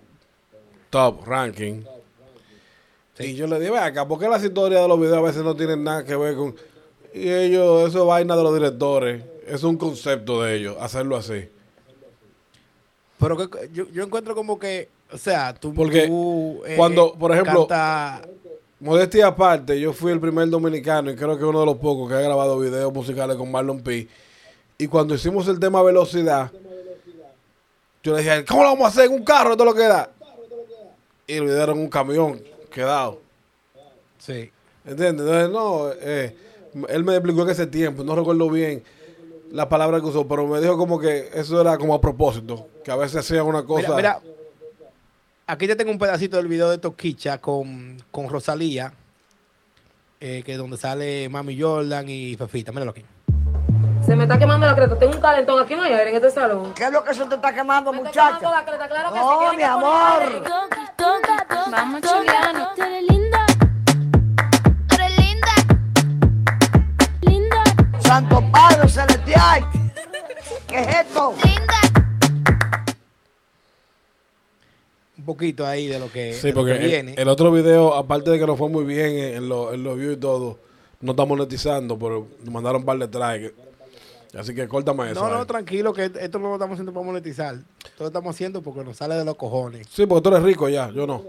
top 0.89 1.25
ranking. 1.25 1.83
Y 3.19 3.35
yo 3.35 3.47
le 3.47 3.59
dije, 3.59 3.71
ve 3.71 3.79
acá, 3.79 4.07
¿por 4.07 4.19
qué 4.19 4.27
las 4.27 4.43
historias 4.43 4.81
de 4.81 4.87
los 4.87 4.99
videos 4.99 5.17
a 5.17 5.21
veces 5.21 5.43
no 5.43 5.55
tienen 5.55 5.83
nada 5.83 6.03
que 6.03 6.15
ver 6.15 6.35
con... 6.35 6.55
Y 7.13 7.29
ellos, 7.29 7.87
eso 7.87 7.99
es 8.01 8.05
vaina 8.05 8.35
de 8.35 8.43
los 8.43 8.53
directores, 8.53 9.23
es 9.47 9.63
un 9.63 9.77
concepto 9.77 10.41
de 10.41 10.55
ellos, 10.55 10.77
hacerlo 10.79 11.15
así. 11.15 11.47
Pero 13.19 13.37
que, 13.37 13.69
yo, 13.71 13.87
yo 13.91 14.03
encuentro 14.03 14.33
como 14.35 14.57
que, 14.57 14.89
o 15.13 15.17
sea, 15.17 15.53
tú, 15.53 15.73
Porque 15.73 16.07
tú, 16.07 16.61
eh, 16.65 16.75
cuando, 16.75 17.13
por 17.13 17.31
ejemplo, 17.31 17.67
canta- 17.67 18.27
Modestia 18.79 19.27
aparte, 19.27 19.79
yo 19.79 19.93
fui 19.93 20.11
el 20.11 20.19
primer 20.19 20.49
dominicano 20.49 21.09
y 21.09 21.15
creo 21.15 21.37
que 21.37 21.45
uno 21.45 21.61
de 21.61 21.65
los 21.67 21.77
pocos 21.77 22.09
que 22.09 22.15
ha 22.15 22.19
grabado 22.19 22.59
videos 22.59 22.91
musicales 22.91 23.37
con 23.37 23.49
Marlon 23.49 23.81
P. 23.81 24.07
Y 24.77 24.87
cuando 24.87 25.15
hicimos 25.15 25.47
el 25.47 25.57
tema 25.59 25.81
velocidad, 25.81 26.51
yo 28.03 28.13
le 28.13 28.21
dije, 28.21 28.43
¿cómo 28.45 28.63
lo 28.63 28.69
vamos 28.69 28.85
a 28.85 28.89
hacer 28.89 29.05
en 29.05 29.13
un 29.13 29.23
carro? 29.23 29.55
Todo 29.55 29.65
lo 29.67 29.73
que 29.73 29.83
da. 29.83 30.09
Y 31.27 31.35
era 31.37 31.71
en 31.71 31.77
un 31.79 31.87
camión 31.89 32.41
quedado. 32.71 33.19
sí. 34.17 34.51
¿Entiendes? 34.85 35.25
Entonces, 35.25 35.49
no, 35.49 35.91
eh, 36.01 36.35
él 36.89 37.03
me 37.05 37.13
explicó 37.15 37.43
en 37.43 37.51
ese 37.51 37.67
tiempo, 37.67 38.03
no 38.03 38.17
recuerdo 38.17 38.49
bien 38.49 38.83
la 39.51 39.69
palabra 39.69 40.01
que 40.01 40.07
usó, 40.07 40.27
pero 40.27 40.45
me 40.45 40.59
dijo 40.59 40.77
como 40.77 40.99
que 40.99 41.29
eso 41.33 41.61
era 41.61 41.77
como 41.77 41.93
a 41.93 42.01
propósito, 42.01 42.67
que 42.83 42.91
a 42.91 42.97
veces 42.97 43.15
hacían 43.21 43.45
una 43.45 43.63
cosa. 43.63 43.95
Mira, 43.95 44.19
mira, 44.19 44.32
aquí 45.47 45.67
te 45.67 45.75
tengo 45.75 45.91
un 45.91 45.99
pedacito 45.99 46.37
del 46.37 46.47
video 46.47 46.69
de 46.69 46.77
Toquicha 46.77 47.37
con, 47.39 47.97
con 48.11 48.29
Rosalía, 48.29 48.93
eh, 50.19 50.41
que 50.45 50.53
es 50.53 50.57
donde 50.57 50.77
sale 50.77 51.27
Mami 51.29 51.59
Jordan 51.59 52.07
y 52.07 52.35
Fefita. 52.35 52.71
Míralo 52.71 52.91
aquí. 52.91 53.05
Se 54.05 54.15
me 54.15 54.23
está 54.23 54.37
quemando 54.37 54.65
la 54.67 54.75
creta. 54.75 54.97
Tengo 54.99 55.13
un 55.15 55.21
calentón. 55.21 55.63
Aquí 55.63 55.75
no 55.75 55.83
hay 55.83 55.93
aire 55.93 56.09
en 56.09 56.15
este 56.17 56.29
salón. 56.31 56.73
¿Qué 56.73 56.83
es 56.85 56.91
lo 56.91 57.03
que 57.03 57.13
se 57.13 57.25
te 57.25 57.35
está 57.35 57.53
quemando, 57.53 57.91
Me 57.93 57.99
está 57.99 58.09
muchacha? 58.09 58.37
quemando 58.39 58.57
la 58.59 58.65
creta, 58.65 58.87
claro 58.89 59.13
que 59.13 59.19
sí. 59.19 59.25
Tienen 59.39 59.55
mi 59.55 59.63
que 59.63 59.69
poner 59.69 59.87
amor. 59.87 60.21
aire. 60.21 60.41
Vamos. 61.71 62.01
Tú 62.01 62.83
eres 62.83 63.03
linda, 63.09 63.45
Tú 64.87 64.95
eres 64.95 65.17
linda. 65.17 65.53
linda. 67.21 67.63
Santo 68.01 68.43
Padre 68.51 68.89
Celestial. 68.89 69.65
¿Qué 70.67 70.79
es 70.79 70.87
esto? 70.87 71.33
Linda. 71.43 72.02
Un 75.23 75.27
poquito 75.27 75.65
ahí 75.65 75.87
de 75.87 75.99
lo 75.99 76.11
que, 76.11 76.33
Sí, 76.33 76.47
de 76.47 76.49
lo 76.49 76.55
porque 76.59 76.73
que 76.77 76.83
el, 76.83 76.85
viene. 76.89 77.15
el 77.17 77.27
otro 77.29 77.49
video, 77.49 77.93
aparte 77.93 78.29
de 78.29 78.37
que 78.39 78.45
nos 78.45 78.57
fue 78.57 78.67
muy 78.67 78.83
bien 78.83 79.15
en, 79.35 79.47
los 79.47 79.73
en 79.73 79.81
los 79.81 79.97
views 79.97 80.15
y 80.17 80.19
todo, 80.19 80.59
no 80.99 81.11
está 81.11 81.23
monetizando, 81.23 81.97
pero 81.97 82.27
nos 82.43 82.53
mandaron 82.53 82.81
un 82.81 82.85
par 82.85 82.97
de 82.97 83.05
strikes. 83.07 83.53
Así 84.37 84.53
que 84.53 84.67
córtame 84.67 85.11
eso. 85.11 85.21
no, 85.21 85.33
no, 85.33 85.45
tranquilo, 85.45 85.93
que 85.93 86.11
esto 86.19 86.39
no 86.39 86.49
lo 86.49 86.55
estamos 86.55 86.73
haciendo 86.73 86.91
para 86.91 87.05
monetizar. 87.05 87.55
Esto 87.55 88.03
lo 88.03 88.07
estamos 88.07 88.35
haciendo 88.35 88.61
porque 88.61 88.83
nos 88.83 88.97
sale 88.97 89.15
de 89.15 89.23
los 89.23 89.35
cojones. 89.37 89.87
Sí, 89.89 90.05
porque 90.05 90.23
tú 90.23 90.35
eres 90.35 90.43
rico 90.43 90.67
ya, 90.67 90.89
yo 90.91 91.07
no. 91.07 91.23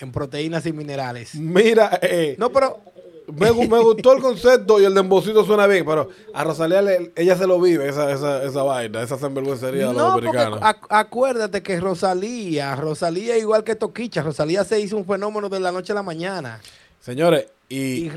En 0.00 0.10
proteínas 0.10 0.66
y 0.66 0.72
minerales. 0.72 1.36
Mira, 1.36 2.00
eh, 2.02 2.34
No, 2.36 2.50
pero 2.50 2.80
me, 3.28 3.50
gu- 3.50 3.68
me 3.68 3.78
gustó 3.80 4.12
el 4.12 4.22
concepto 4.22 4.80
y 4.80 4.84
el 4.84 4.94
dembocito 4.94 5.44
suena 5.44 5.66
bien, 5.66 5.84
pero 5.84 6.08
a 6.32 6.44
Rosalía 6.44 6.80
le- 6.82 7.12
ella 7.16 7.36
se 7.36 7.46
lo 7.46 7.60
vive, 7.60 7.88
esa, 7.88 8.10
esa, 8.12 8.42
esa 8.44 8.62
vaina, 8.62 9.02
esa 9.02 9.18
sinvergüencería 9.18 9.88
de 9.88 9.92
los 9.94 9.96
No, 9.96 10.12
porque 10.14 10.28
americanos. 10.28 10.60
ac- 10.60 10.86
acuérdate 10.88 11.62
que 11.62 11.80
Rosalía, 11.80 12.76
Rosalía 12.76 13.36
igual 13.38 13.64
que 13.64 13.74
Toquicha, 13.74 14.22
Rosalía 14.22 14.64
se 14.64 14.80
hizo 14.80 14.96
un 14.96 15.04
fenómeno 15.06 15.48
de 15.48 15.60
la 15.60 15.72
noche 15.72 15.92
a 15.92 15.96
la 15.96 16.02
mañana. 16.02 16.60
Señores, 17.00 17.46
Y 17.68 18.10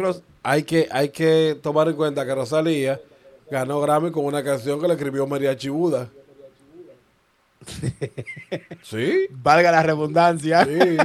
hay 0.44 0.64
que, 0.64 0.88
hay 0.92 1.10
que 1.10 1.58
tomar 1.62 1.88
en 1.88 1.96
cuenta 1.96 2.24
que 2.26 2.36
Rosalía 2.36 3.00
ganó 3.50 3.82
Grammy 3.82 4.12
con 4.12 4.26
una 4.26 4.44
canción 4.44 4.80
que 4.80 4.88
le 4.88 4.94
escribió 4.94 5.26
María 5.26 5.58
Chibuda. 5.58 6.08
¿Sí? 8.84 9.28
valga 9.32 9.72
la 9.72 9.84
redundancia. 9.84 10.66
Sí. 10.66 10.98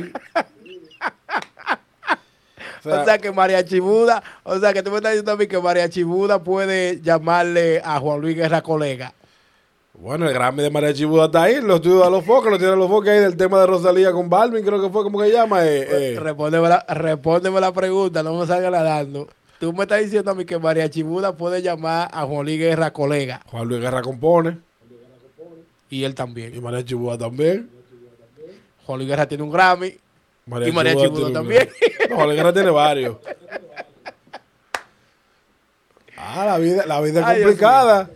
O 2.85 2.90
sea, 2.90 3.01
O 3.01 3.05
sea 3.05 3.18
que 3.18 3.33
María 3.33 3.64
Chibuda, 3.64 4.23
o 4.42 4.59
sea 4.59 4.73
que 4.75 4.83
tú 4.83 4.90
me 4.90 4.97
estás 4.97 5.12
diciendo 5.12 5.33
a 5.33 5.37
mí 5.37 5.47
que 5.47 5.59
María 5.59 5.88
Chibuda 5.88 6.42
puede 6.42 7.01
llamarle 7.01 7.81
a 7.85 7.99
Juan 7.99 8.20
Luis 8.20 8.37
Guerra 8.37 8.62
colega. 8.62 9.14
bueno, 9.94 10.27
el 10.29 10.35
Grammy 10.35 10.62
de 10.62 10.70
María 10.70 10.92
Chibuda 10.92 11.27
está 11.27 11.44
ahí, 11.44 11.61
los 11.62 11.77
estudios 11.77 12.05
de 12.05 12.11
los 12.11 12.25
focos, 12.25 12.51
lo 12.51 12.59
tienen 12.59 12.79
los 12.79 12.88
focos 12.88 13.09
ahí 13.09 13.20
del 13.20 13.37
tema 13.37 13.59
de 13.61 13.66
Rosalía 13.66 14.12
con 14.12 14.29
Balvin, 14.29 14.64
creo 14.64 14.83
que 14.83 14.90
fue 14.90 15.03
como 15.03 15.20
que 15.20 15.31
llama. 15.31 15.64
Eh, 15.64 16.14
eh. 16.14 16.20
Respóndeme, 16.20 16.68
la, 16.68 16.85
respóndeme 16.88 17.61
la 17.61 17.73
pregunta, 17.73 18.23
no 18.23 18.35
me 18.38 18.47
salga 18.47 18.70
dando. 18.83 19.29
Tú 19.61 19.73
me 19.73 19.85
estás 19.85 20.01
diciendo 20.01 20.31
a 20.33 20.35
mí 20.35 20.44
que 20.44 20.59
María 20.59 20.90
Chibuda 20.90 21.37
puede 21.37 21.62
llamar 21.62 22.11
a 22.12 22.27
Juan 22.27 22.44
Luis 22.44 22.59
Guerra 22.59 22.92
colega. 22.92 23.40
Juan 23.47 23.66
Luis 23.68 23.81
Guerra 23.81 24.03
compone, 24.03 24.59
Y 25.88 26.05
él 26.05 26.11
y 26.11 26.14
también. 26.14 26.62
María 26.62 26.85
Chibuda 26.85 27.16
también. 27.16 27.70
Juan 28.85 28.99
Luis 28.99 29.09
Guerra 29.09 29.27
tiene 29.27 29.42
un 29.44 29.51
Grammy. 29.51 29.97
María 30.47 30.68
Y 30.68 30.73
María 30.73 30.92
Chibuda 30.94 31.11
tiene 31.14 31.27
un- 31.27 31.33
también. 31.33 31.68
No, 32.11 32.29
Guerra 32.29 32.53
tiene 32.53 32.71
varios. 32.71 33.17
Ah, 36.17 36.45
la 36.47 36.59
vida, 36.59 36.87
la 36.87 37.01
vida 37.01 37.21
es 37.21 37.27
complicada. 37.43 38.11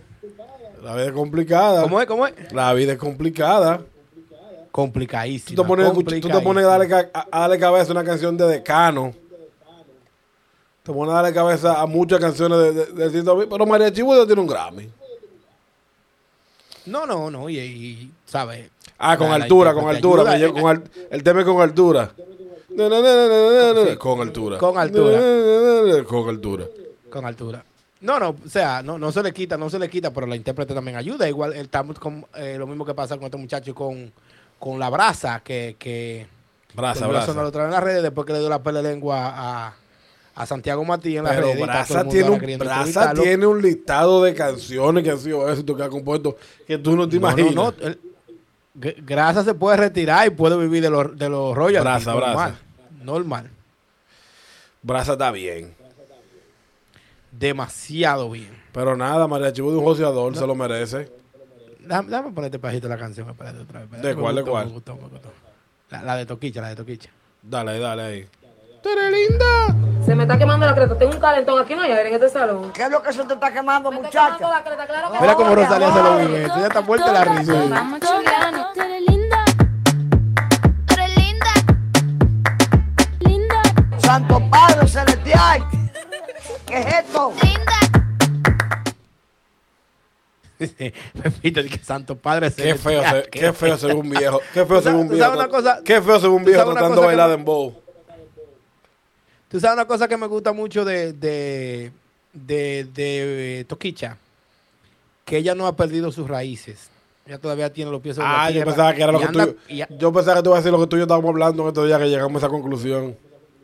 La 0.83 0.95
vida 0.95 1.07
es 1.07 1.13
complicada. 1.13 1.83
¿Cómo 1.83 2.01
es? 2.01 2.07
¿Cómo 2.07 2.27
es? 2.27 2.53
La 2.53 2.73
vida 2.75 2.93
es 2.93 2.99
complicada. 2.99 3.81
Complicadísimo. 4.71 5.57
Tú 5.57 5.63
te 5.63 5.69
pones, 5.69 6.21
tú 6.21 6.29
te 6.29 6.41
pones 6.41 6.65
a, 6.65 6.69
darle, 6.69 6.95
a- 7.13 7.27
a 7.31 7.41
darle 7.41 7.59
cabeza 7.59 7.89
a 7.91 7.93
una 7.93 8.05
canción 8.05 8.37
de 8.37 8.47
Decano. 8.47 9.13
Te 10.85 10.93
pones 10.93 11.13
a 11.13 11.17
darle 11.17 11.35
cabeza 11.35 11.81
a 11.81 11.87
muchas 11.87 12.21
canciones 12.21 12.59
de, 12.59 12.87
de, 12.87 13.11
de 13.23 13.47
Pero 13.47 13.67
María 13.67 13.93
Chibuda 13.93 14.25
tiene 14.25 14.41
un 14.41 14.47
Grammy. 14.47 14.89
No, 16.87 17.05
no, 17.05 17.31
no. 17.31 17.49
Y, 17.51 17.59
y, 17.59 18.13
¿sabes? 18.25 18.71
Ah, 18.97 19.17
con 19.19 19.29
La- 19.31 19.39
la 19.39 19.45
altura, 19.45 19.75
con 19.75 19.89
altura. 19.89 20.23
ayuda, 20.23 20.33
me 20.33 20.39
llevo 20.39 20.59
eh, 20.59 20.63
con 20.63 20.71
al- 20.71 20.91
el 21.11 21.23
tema 21.23 21.41
es 21.41 21.47
con 21.47 21.61
altura. 21.61 22.13
Con 23.99 24.21
altura. 24.21 24.59
Con 24.59 24.79
altura. 24.79 25.21
Con 26.05 26.29
altura. 26.29 26.65
Con 27.11 27.25
altura. 27.25 27.65
No, 28.01 28.21
no, 28.21 28.29
o 28.31 28.49
sea, 28.49 28.83
no, 28.83 28.97
no 28.99 29.11
se 29.11 29.23
le 29.23 29.33
quita, 29.33 29.57
no 29.57 29.69
se 29.69 29.79
le 29.79 29.91
quita, 29.91 30.13
pero 30.13 30.27
la 30.27 30.37
intérprete 30.37 30.73
también 30.73 30.97
ayuda. 30.97 31.29
Igual 31.29 31.55
estamos 31.55 31.99
con 31.99 32.25
eh, 32.37 32.57
lo 32.57 32.67
mismo 32.67 32.85
que 32.85 32.95
pasa 32.95 33.17
con 33.17 33.25
este 33.25 33.37
muchacho 33.37 33.75
con, 33.75 34.13
con 34.59 34.79
la 34.79 34.89
brasa, 34.89 35.41
que, 35.41 35.75
que 35.79 36.29
terminó 36.69 37.09
braza. 37.09 37.27
sonando 37.27 37.49
otra 37.49 37.65
vez 37.65 37.69
en 37.71 37.75
las 37.75 37.83
redes 37.83 38.03
después 38.05 38.25
que 38.25 38.35
le 38.35 38.39
dio 38.39 38.49
la 38.49 38.63
pele 38.63 38.83
lengua 38.85 39.33
a, 39.35 39.75
a 40.37 40.47
Santiago 40.47 40.85
Matías 40.85 41.19
en 41.19 41.25
la 41.25 41.31
Pero 41.31 41.49
red. 41.49 41.61
Brasa, 41.61 42.05
tiene 42.05 42.31
un, 42.31 42.59
Brasa 42.59 43.15
tiene 43.15 43.47
un 43.47 43.61
listado 43.61 44.23
de 44.23 44.33
canciones 44.33 45.03
que 45.03 45.11
han 45.11 45.19
sido 45.19 45.49
éxito 45.51 45.75
que 45.75 45.83
ha 45.83 45.89
compuesto 45.89 46.37
que 46.69 46.79
tú 46.79 46.95
no 46.95 47.09
te 47.09 47.17
imaginas. 47.17 47.53
No, 47.53 47.73
no, 47.73 47.95
Grasa 48.75 49.43
se 49.43 49.55
puede 49.55 49.77
retirar 49.77 50.29
y 50.29 50.31
puede 50.31 50.57
vivir 50.57 50.83
de 50.83 50.91
los, 50.91 51.19
de 51.19 51.29
los 51.29 51.57
royalties. 51.57 52.05
Brasa. 52.05 52.15
Brasa. 52.15 52.61
Normal. 53.03 53.51
Brasa 54.83 55.13
está 55.13 55.31
bien. 55.31 55.75
Demasiado 57.31 58.31
bien. 58.31 58.57
Pero 58.73 58.97
nada, 58.97 59.27
María 59.29 59.53
Chivo 59.53 59.71
de 59.71 59.79
un 59.79 59.85
joseador 59.85 60.35
se 60.37 60.47
lo 60.47 60.55
merece. 60.55 61.13
Déjame 61.81 62.31
ponerte 62.33 62.59
pajito 62.59 62.89
la 62.89 62.99
canción. 62.99 63.29
Espérate 63.31 63.59
otra 63.61 63.85
vez. 63.85 64.03
¿De 64.03 64.15
cuál, 64.15 64.37
de 64.37 64.45
cuál? 64.45 64.67
me 64.67 64.73
gustó, 64.73 64.95
me 64.97 65.09
gustó. 65.09 65.31
La, 65.91 66.03
la 66.03 66.17
de 66.17 66.27
Toquicha, 66.27 66.61
la 66.61 66.69
de 66.69 66.77
Toquicha. 66.77 67.11
Dale, 67.43 67.79
dale 67.79 68.03
ahí. 68.03 68.29
¡Tú 68.83 68.89
eres 68.91 69.11
linda! 69.11 70.05
Se 70.05 70.15
me 70.15 70.23
está 70.23 70.39
quemando 70.39 70.65
la 70.67 70.75
creta. 70.75 70.97
Tengo 70.97 71.13
un 71.13 71.21
calentón. 71.21 71.61
Aquí 71.63 71.75
no 71.75 71.83
hay 71.83 71.91
aire 71.93 72.09
en 72.09 72.15
este 72.15 72.29
salón. 72.29 72.73
¿Qué 72.73 72.83
es 72.85 72.91
lo 72.91 73.03
que 73.03 73.13
se 73.13 73.25
te 73.25 73.35
está 73.35 73.53
quemando, 73.53 73.91
Me 73.91 73.97
está 73.99 74.11
quemando 74.11 74.39
muchacha? 74.39 74.51
la 74.59 74.65
creta, 74.65 74.87
claro 74.87 75.13
que 75.13 75.19
Mira 75.21 75.33
no. 75.33 75.37
cómo 75.39 75.55
Rosalía 75.55 75.93
se 75.93 76.03
lo 76.03 76.17
vive. 76.19 76.43
Tú 76.49 76.61
ya 76.61 76.67
estás 76.67 76.85
muerta 76.87 77.13
la 77.13 77.25
risa. 77.25 77.53
Linda. 87.27 87.73
Pepito, 91.23 91.63
que 91.63 91.79
Santo 91.79 92.17
Padre 92.17 92.51
Qué 92.53 92.75
feo, 92.75 93.03
se, 93.03 93.29
qué 93.31 93.53
feo 93.53 93.77
ser 93.79 93.95
un 93.95 94.11
viejo. 94.11 94.41
Qué 94.53 94.65
feo 94.67 94.83
ser 94.83 94.95
un 94.95 95.09
¿Tú 95.09 95.15
viejo. 95.15 95.25
sabes 95.31 95.39
una 95.41 95.49
cosa? 95.49 95.81
Qué 95.85 96.03
feo 96.03 96.19
ser 96.21 96.31
un 96.31 96.43
¿Tú 96.45 96.51
viejo 96.51 96.73
tratando 96.73 97.01
de 97.01 97.07
bailar 97.07 97.29
me- 97.31 97.37
dembow. 97.37 97.75
Tú 99.49 99.61
sabes 99.61 99.75
una 99.77 99.87
cosa 99.87 100.09
que 100.09 100.17
me 100.17 100.27
gusta 100.27 100.53
mucho 100.53 100.85
de, 100.85 101.13
de, 101.13 101.91
de, 102.33 102.87
de, 102.93 103.61
eh, 103.61 103.65
Toquicha, 103.65 104.17
que 105.25 105.39
ella 105.39 105.55
no 105.55 105.67
ha 105.67 105.77
perdido 105.77 106.11
sus 106.13 106.29
raíces. 106.29 106.91
Ella 107.25 107.39
todavía 107.39 107.73
tiene 107.73 107.91
los 107.91 108.01
pies 108.01 108.17
sobre 108.17 108.29
la 108.29 108.43
Ah, 108.45 108.49
yo 108.49 108.53
tierra 108.55 108.67
pensaba 108.73 108.95
que 108.95 109.03
era 109.03 109.13
lo 109.13 109.19
que 109.21 109.25
anda- 109.27 109.47
tú. 109.47 109.57
y 109.69 109.83
Yo 109.97 110.13
pensaba 110.13 110.37
que 110.39 110.43
tú 110.43 110.51
ibas 110.51 110.59
a 110.59 110.61
decir 110.63 110.73
lo 110.73 110.81
que 110.81 110.87
tú 110.87 110.97
y 110.97 110.99
yo 110.99 111.05
estábamos 111.05 111.29
hablando 111.31 111.63
en 111.63 111.69
estos 111.69 111.87
días 111.87 111.99
que 112.01 112.09
llegamos 112.09 112.35
a 112.43 112.47
esa 112.47 112.49
conclusión. 112.53 113.17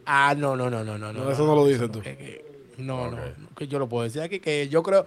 Ah, 0.07 0.35
no, 0.37 0.55
no, 0.55 0.71
no, 0.71 0.85
no, 0.85 0.97
no. 0.99 1.12
No, 1.12 1.31
eso 1.31 1.45
no 1.47 1.55
lo 1.57 1.67
dices 1.67 1.90
tú. 1.90 2.01
que- 2.01 2.17
que- 2.17 2.44
no, 2.79 3.11
no, 3.11 3.19
que 3.57 3.67
yo 3.67 3.79
lo 3.79 3.89
puedo 3.89 4.05
decir 4.05 4.23
aquí, 4.23 4.41
que 4.41 4.69
yo 4.69 4.83
creo... 4.83 5.05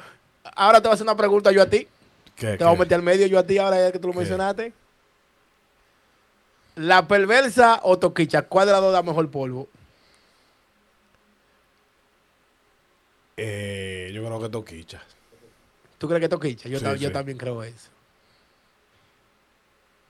Ahora 0.55 0.79
te 0.81 0.87
voy 0.87 0.93
a 0.93 0.95
hacer 0.95 1.05
una 1.05 1.17
pregunta 1.17 1.51
yo 1.51 1.61
a 1.61 1.69
ti. 1.69 1.87
¿Qué, 2.35 2.57
Te 2.57 2.63
voy 2.63 2.75
a 2.75 2.79
meter 2.79 2.95
al 2.95 3.03
medio 3.03 3.27
yo 3.27 3.39
a 3.39 3.43
ti 3.43 3.57
ahora 3.57 3.79
ya 3.79 3.91
que 3.91 3.99
tú 3.99 4.07
lo 4.07 4.13
¿Qué? 4.13 4.19
mencionaste. 4.19 4.73
La 6.75 7.07
perversa 7.07 7.79
o 7.83 7.97
Toquicha, 7.97 8.43
¿cuál 8.43 8.67
de 8.67 8.73
las 8.73 8.81
dos 8.81 8.93
da 8.93 9.01
mejor 9.01 9.29
polvo? 9.31 9.67
Eh, 13.37 14.11
yo 14.13 14.25
creo 14.25 14.41
que 14.41 14.49
toquicha. 14.49 15.01
¿Tú 15.97 16.07
crees 16.07 16.21
que 16.21 16.29
Toquicha? 16.29 16.69
Yo, 16.69 16.79
Sí, 16.79 17.09
también 17.11 17.37
creo 17.37 17.63
eso. 17.63 17.89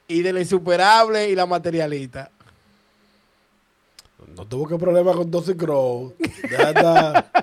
Y 0.08 0.22
de 0.22 0.32
la 0.34 0.40
insuperable 0.40 1.30
y 1.30 1.36
la 1.36 1.46
materialista. 1.46 2.32
No 4.36 4.46
tuvo 4.46 4.68
que 4.68 4.78
problema 4.78 5.14
con 5.14 5.30
Toxic 5.30 5.58
Crow. 5.58 6.16
Ya 6.50 6.70
está. 6.70 7.32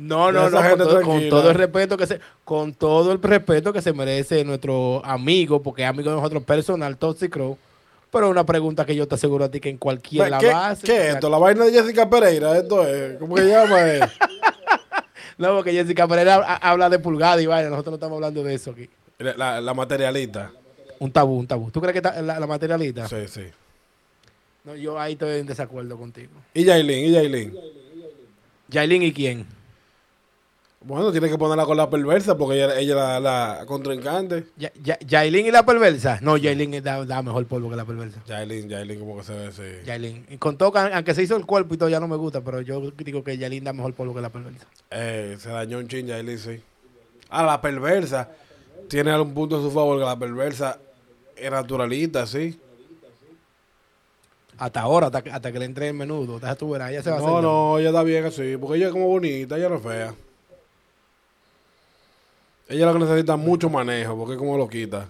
No, 0.00 0.30
no, 0.30 0.48
no, 0.48 0.60
con 0.60 0.78
todo, 0.78 0.94
con 0.94 1.04
tranquila. 1.04 1.30
todo 1.30 1.50
el 1.50 1.56
respeto 1.56 1.96
que 1.96 2.06
se, 2.06 2.20
con 2.44 2.72
todo 2.72 3.10
el 3.12 3.20
respeto 3.20 3.72
que 3.72 3.82
se 3.82 3.92
merece 3.92 4.44
nuestro 4.44 5.04
amigo, 5.04 5.60
porque 5.60 5.82
es 5.82 5.88
amigo 5.88 6.10
de 6.10 6.16
nosotros 6.16 6.44
personal, 6.44 6.96
Toxic 6.96 7.32
Crow. 7.32 7.58
Pero 8.10 8.30
una 8.30 8.46
pregunta 8.46 8.86
que 8.86 8.94
yo 8.94 9.08
te 9.08 9.16
aseguro 9.16 9.44
a 9.44 9.50
ti 9.50 9.58
que 9.60 9.68
en 9.70 9.76
cualquier 9.76 10.30
la 10.30 10.38
¿Qué, 10.38 10.46
base. 10.52 10.86
¿Qué 10.86 10.96
es 11.08 11.14
esto? 11.14 11.28
La 11.28 11.38
vaina 11.38 11.64
de 11.64 11.72
Jessica 11.72 12.08
Pereira. 12.08 12.56
Esto 12.56 12.86
es. 12.86 13.18
¿Cómo 13.18 13.34
que 13.34 13.42
llama? 13.42 13.76
eh? 13.94 14.00
No, 15.36 15.56
porque 15.56 15.72
Jessica 15.72 16.06
Pereira 16.08 16.36
ha- 16.36 16.70
habla 16.70 16.88
de 16.88 16.98
pulgada 17.00 17.40
y 17.42 17.46
vaya, 17.46 17.68
nosotros 17.68 17.92
no 17.92 17.96
estamos 17.96 18.16
hablando 18.16 18.42
de 18.44 18.54
eso 18.54 18.70
aquí. 18.70 18.88
La, 19.18 19.34
la- 19.36 19.60
la 19.60 19.74
materialista. 19.74 20.52
Un 21.00 21.12
tabú, 21.12 21.38
un 21.38 21.46
tabú. 21.46 21.70
¿Tú 21.70 21.80
crees 21.80 21.94
que 21.94 22.00
ta- 22.02 22.22
la, 22.22 22.38
la 22.40 22.46
materialista? 22.46 23.08
Sí, 23.08 23.26
sí. 23.28 23.42
No, 24.64 24.74
yo 24.74 24.98
ahí 24.98 25.12
estoy 25.14 25.40
en 25.40 25.46
desacuerdo 25.46 25.96
contigo. 25.98 26.30
Y 26.54 26.64
Yailin, 26.64 27.04
y 27.06 27.10
Yailin. 27.12 27.54
Yailin 28.68 29.02
y 29.02 29.12
quién? 29.12 29.46
Bueno, 30.80 31.10
tiene 31.10 31.28
que 31.28 31.36
ponerla 31.36 31.66
con 31.66 31.76
la 31.76 31.90
perversa 31.90 32.38
porque 32.38 32.54
ella 32.56 32.78
ella 32.78 32.94
la, 32.94 33.20
la 33.58 33.66
contrincante. 33.66 34.46
Ya, 34.56 34.70
ya, 34.80 34.96
Yailin 35.00 35.46
y 35.46 35.50
la 35.50 35.66
perversa. 35.66 36.20
No, 36.22 36.36
Yailin 36.36 36.82
da, 36.82 37.04
da 37.04 37.20
mejor 37.20 37.44
polvo 37.46 37.68
que 37.68 37.74
la 37.76 37.84
perversa. 37.84 38.22
Yailin, 38.28 38.68
Yailin, 38.68 39.00
como 39.00 39.16
que 39.18 39.24
se 39.24 39.34
ve 39.34 39.48
ese. 39.48 39.82
Yailin. 39.84 40.24
Y 40.30 40.36
con 40.38 40.56
todo, 40.56 40.70
que 40.72 40.78
aunque 40.78 41.14
se 41.14 41.24
hizo 41.24 41.34
el 41.36 41.44
cuerpo 41.46 41.74
y 41.74 41.78
todo, 41.78 41.88
ya 41.88 41.98
no 41.98 42.06
me 42.06 42.16
gusta, 42.16 42.42
pero 42.42 42.60
yo 42.60 42.80
digo 42.92 43.24
que 43.24 43.36
Yailin 43.36 43.64
da 43.64 43.72
mejor 43.72 43.92
polvo 43.94 44.14
que 44.14 44.20
la 44.20 44.30
perversa. 44.30 44.66
Eh, 44.92 45.36
se 45.40 45.48
dañó 45.48 45.78
un 45.78 45.88
chin 45.88 46.06
Yailin, 46.06 46.38
sí. 46.38 46.62
Ah, 47.28 47.42
la 47.44 47.60
perversa 47.60 48.30
tiene 48.88 49.10
algún 49.10 49.34
punto 49.34 49.56
en 49.56 49.62
su 49.64 49.72
favor 49.72 49.98
que 49.98 50.04
la 50.04 50.16
perversa 50.18 50.78
es 51.36 51.50
naturalista, 51.50 52.24
sí. 52.24 52.58
Hasta 54.58 54.80
ahora, 54.80 55.06
hasta, 55.06 55.22
que- 55.22 55.30
hasta 55.30 55.50
que 55.52 55.58
le 55.58 55.64
entre 55.64 55.88
el 55.88 55.94
menudo. 55.94 56.38
Deja 56.38 56.54
tú 56.54 56.70
verás, 56.70 56.90
ella 56.92 57.02
se 57.02 57.10
va 57.10 57.16
a 57.16 57.18
No, 57.20 57.26
hacer. 57.26 57.42
no, 57.42 57.78
ella 57.80 57.88
está 57.88 58.02
bien 58.04 58.24
así, 58.24 58.56
porque 58.56 58.76
ella 58.78 58.86
es 58.86 58.92
como 58.92 59.08
bonita, 59.08 59.56
ella 59.56 59.68
no 59.68 59.76
es 59.76 59.82
fea. 59.82 60.14
Ella 62.68 62.86
lo 62.86 62.92
que 62.92 62.98
necesita 62.98 63.34
es 63.34 63.38
mucho 63.40 63.70
manejo, 63.70 64.16
porque 64.16 64.36
como 64.36 64.56
lo 64.58 64.68
quita. 64.68 65.08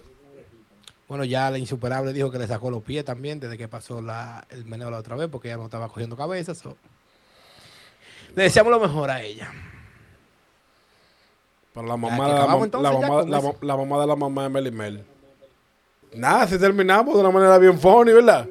Bueno, 1.08 1.24
ya 1.24 1.50
la 1.50 1.58
insuperable 1.58 2.12
dijo 2.12 2.30
que 2.30 2.38
le 2.38 2.46
sacó 2.46 2.70
los 2.70 2.82
pies 2.82 3.04
también 3.04 3.40
desde 3.40 3.56
que 3.56 3.66
pasó 3.66 4.00
la, 4.02 4.46
el 4.50 4.64
meneo 4.66 4.90
la 4.90 4.98
otra 4.98 5.16
vez, 5.16 5.28
porque 5.28 5.48
ella 5.48 5.56
no 5.56 5.64
estaba 5.64 5.88
cogiendo 5.88 6.16
cabezas. 6.16 6.58
so. 6.58 6.76
Le 8.36 8.44
deseamos 8.44 8.70
lo 8.70 8.78
mejor 8.78 9.10
a 9.10 9.22
ella. 9.22 9.50
Pero 11.72 11.86
la 11.86 11.96
mamá, 11.96 12.28
la, 12.28 12.34
acabamos 12.36 12.68
la 12.72 12.92
mamá, 12.92 13.22
la, 13.22 13.54
la 13.60 13.76
mamá 13.76 14.00
de 14.00 14.06
la 14.06 14.16
mamá 14.16 14.42
de 14.44 14.48
Mel 14.50 14.72
Mel. 14.72 15.04
Nada, 16.14 16.46
si 16.46 16.58
terminamos 16.58 17.14
de 17.14 17.20
una 17.20 17.30
manera 17.30 17.58
bien 17.58 17.78
funny, 17.78 18.12
¿verdad? 18.12 18.48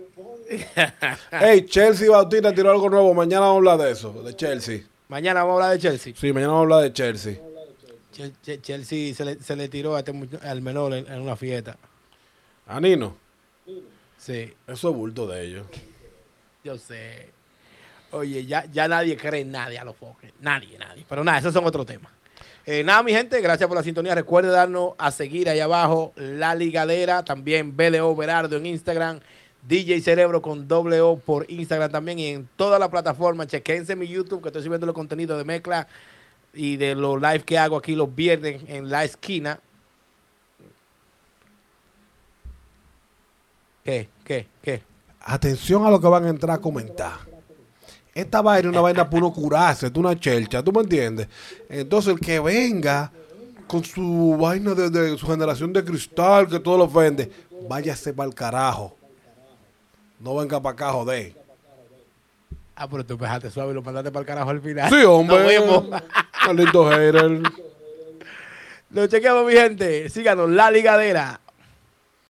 Hey, 1.32 1.66
Chelsea 1.66 2.10
Bautista 2.10 2.54
tiró 2.54 2.72
algo 2.72 2.90
nuevo. 2.90 3.14
Mañana 3.14 3.42
vamos 3.42 3.56
a 3.56 3.58
hablar 3.58 3.86
de 3.86 3.92
eso, 3.92 4.14
de 4.24 4.36
Chelsea. 4.36 4.82
Mañana 5.10 5.44
vamos 5.44 5.62
a 5.62 5.66
hablar 5.66 5.78
de 5.78 5.82
Chelsea. 5.90 6.14
Sí, 6.16 6.34
mañana 6.34 6.54
vamos 6.54 6.60
a 6.60 6.64
hablar 6.64 6.82
de 6.84 6.94
Chelsea. 6.94 7.47
Chel- 8.18 8.34
Chel- 8.44 8.62
Chelsea 8.62 9.14
se 9.14 9.24
le, 9.26 9.36
se 9.42 9.56
le 9.56 9.70
tiró 9.70 9.96
a 9.96 10.00
este 10.00 10.14
al 10.44 10.62
menor 10.62 10.94
en, 10.94 11.06
en 11.12 11.22
una 11.22 11.36
fiesta. 11.36 11.78
A 12.66 12.80
Nino, 12.82 13.16
Sí, 14.18 14.54
eso 14.66 14.90
es 14.90 14.96
bulto 14.96 15.28
de 15.28 15.44
ellos. 15.46 15.68
yo 16.64 16.78
sé. 16.78 17.30
Oye, 18.12 18.46
ya, 18.46 18.66
ya 18.72 18.88
nadie 18.88 19.16
cree 19.18 19.42
en 19.42 19.52
nadie 19.52 19.78
a 19.78 19.84
los 19.84 19.96
foques. 19.96 20.32
Nadie, 20.40 20.78
nadie. 20.80 21.06
Pero 21.08 21.24
nada, 21.24 21.38
esos 21.40 21.54
son 21.54 21.66
otros 21.66 21.86
temas. 21.86 22.12
Eh, 22.66 22.84
nada, 22.84 23.04
mi 23.04 23.12
gente, 23.14 23.40
gracias 23.42 23.68
por 23.68 23.78
la 23.78 23.84
sintonía. 23.84 24.16
Recuerde 24.16 24.50
darnos 24.50 24.94
a 24.98 25.12
seguir 25.12 25.48
ahí 25.50 25.60
abajo 25.60 26.14
La 26.16 26.56
Ligadera, 26.56 27.24
también 27.24 27.76
BDO 27.78 28.16
Berardo 28.16 28.58
en 28.58 28.66
Instagram, 28.66 29.20
DJ 29.68 30.02
Cerebro 30.02 30.42
con 30.42 30.68
doble 30.68 31.00
O 31.02 31.18
por 31.18 31.46
Instagram 31.50 31.92
también 31.92 32.20
y 32.20 32.28
en 32.28 32.50
todas 32.56 32.80
las 32.80 32.90
plataformas. 32.90 33.48
Chequense 33.48 33.96
mi 33.96 34.08
YouTube 34.08 34.42
que 34.42 34.50
estoy 34.50 34.64
subiendo 34.64 34.86
los 34.86 34.96
contenidos 34.96 35.38
de 35.38 35.46
mezcla 35.46 35.88
y 36.58 36.78
de 36.78 36.96
los 36.96 37.22
live 37.22 37.44
que 37.44 37.58
hago 37.58 37.78
aquí 37.78 37.96
los 37.96 38.14
viernes 38.14 38.62
en 38.68 38.90
la 38.90 39.04
esquina. 39.04 39.60
¿Qué? 43.84 44.10
¿Qué? 44.24 44.48
¿Qué? 44.62 44.82
Atención 45.22 45.86
a 45.86 45.90
lo 45.90 46.02
que 46.02 46.08
van 46.08 46.26
a 46.26 46.30
entrar 46.30 46.58
a 46.58 46.62
comentar. 46.62 47.20
Esta 48.14 48.42
vaina 48.42 48.68
es 48.68 48.74
una 48.74 48.82
vaina 48.82 49.10
puro 49.10 49.32
curarse, 49.32 49.88
es 49.88 49.94
una 49.96 50.20
chelcha, 50.20 50.64
¿tú 50.64 50.72
me 50.72 50.82
entiendes? 50.82 51.28
Entonces 51.70 52.14
el 52.14 52.20
que 52.20 52.40
venga 52.40 53.12
con 53.68 53.84
su 53.84 54.36
vaina 54.40 54.74
de, 54.74 54.90
de 54.90 55.18
su 55.18 55.28
generación 55.28 55.72
de 55.72 55.84
cristal, 55.84 56.48
que 56.48 56.60
todo 56.60 56.80
lo 56.80 56.86
ofende, 56.86 57.32
váyase 57.70 58.14
para 58.14 58.28
el 58.28 58.34
carajo. 58.34 58.96
No 60.20 60.36
venga 60.36 60.60
para 60.60 60.74
acá, 60.74 60.92
joder. 60.92 61.37
Ah, 62.80 62.88
pero 62.88 63.04
tú 63.04 63.18
pejaste 63.18 63.50
suave 63.50 63.72
y 63.72 63.74
lo 63.74 63.82
mandaste 63.82 64.12
para 64.12 64.22
el 64.22 64.28
carajo 64.28 64.52
al 64.52 64.62
final. 64.62 64.88
Sí, 64.88 65.04
hombre. 65.04 65.40
Nos 65.40 65.48
vemos. 65.48 66.02
Maldito 66.46 66.88
hater. 66.92 67.42
Lo 68.92 69.08
chequeamos, 69.08 69.48
mi 69.48 69.54
gente. 69.54 70.08
Síganos, 70.10 70.48
La 70.48 70.70
Ligadera. 70.70 71.42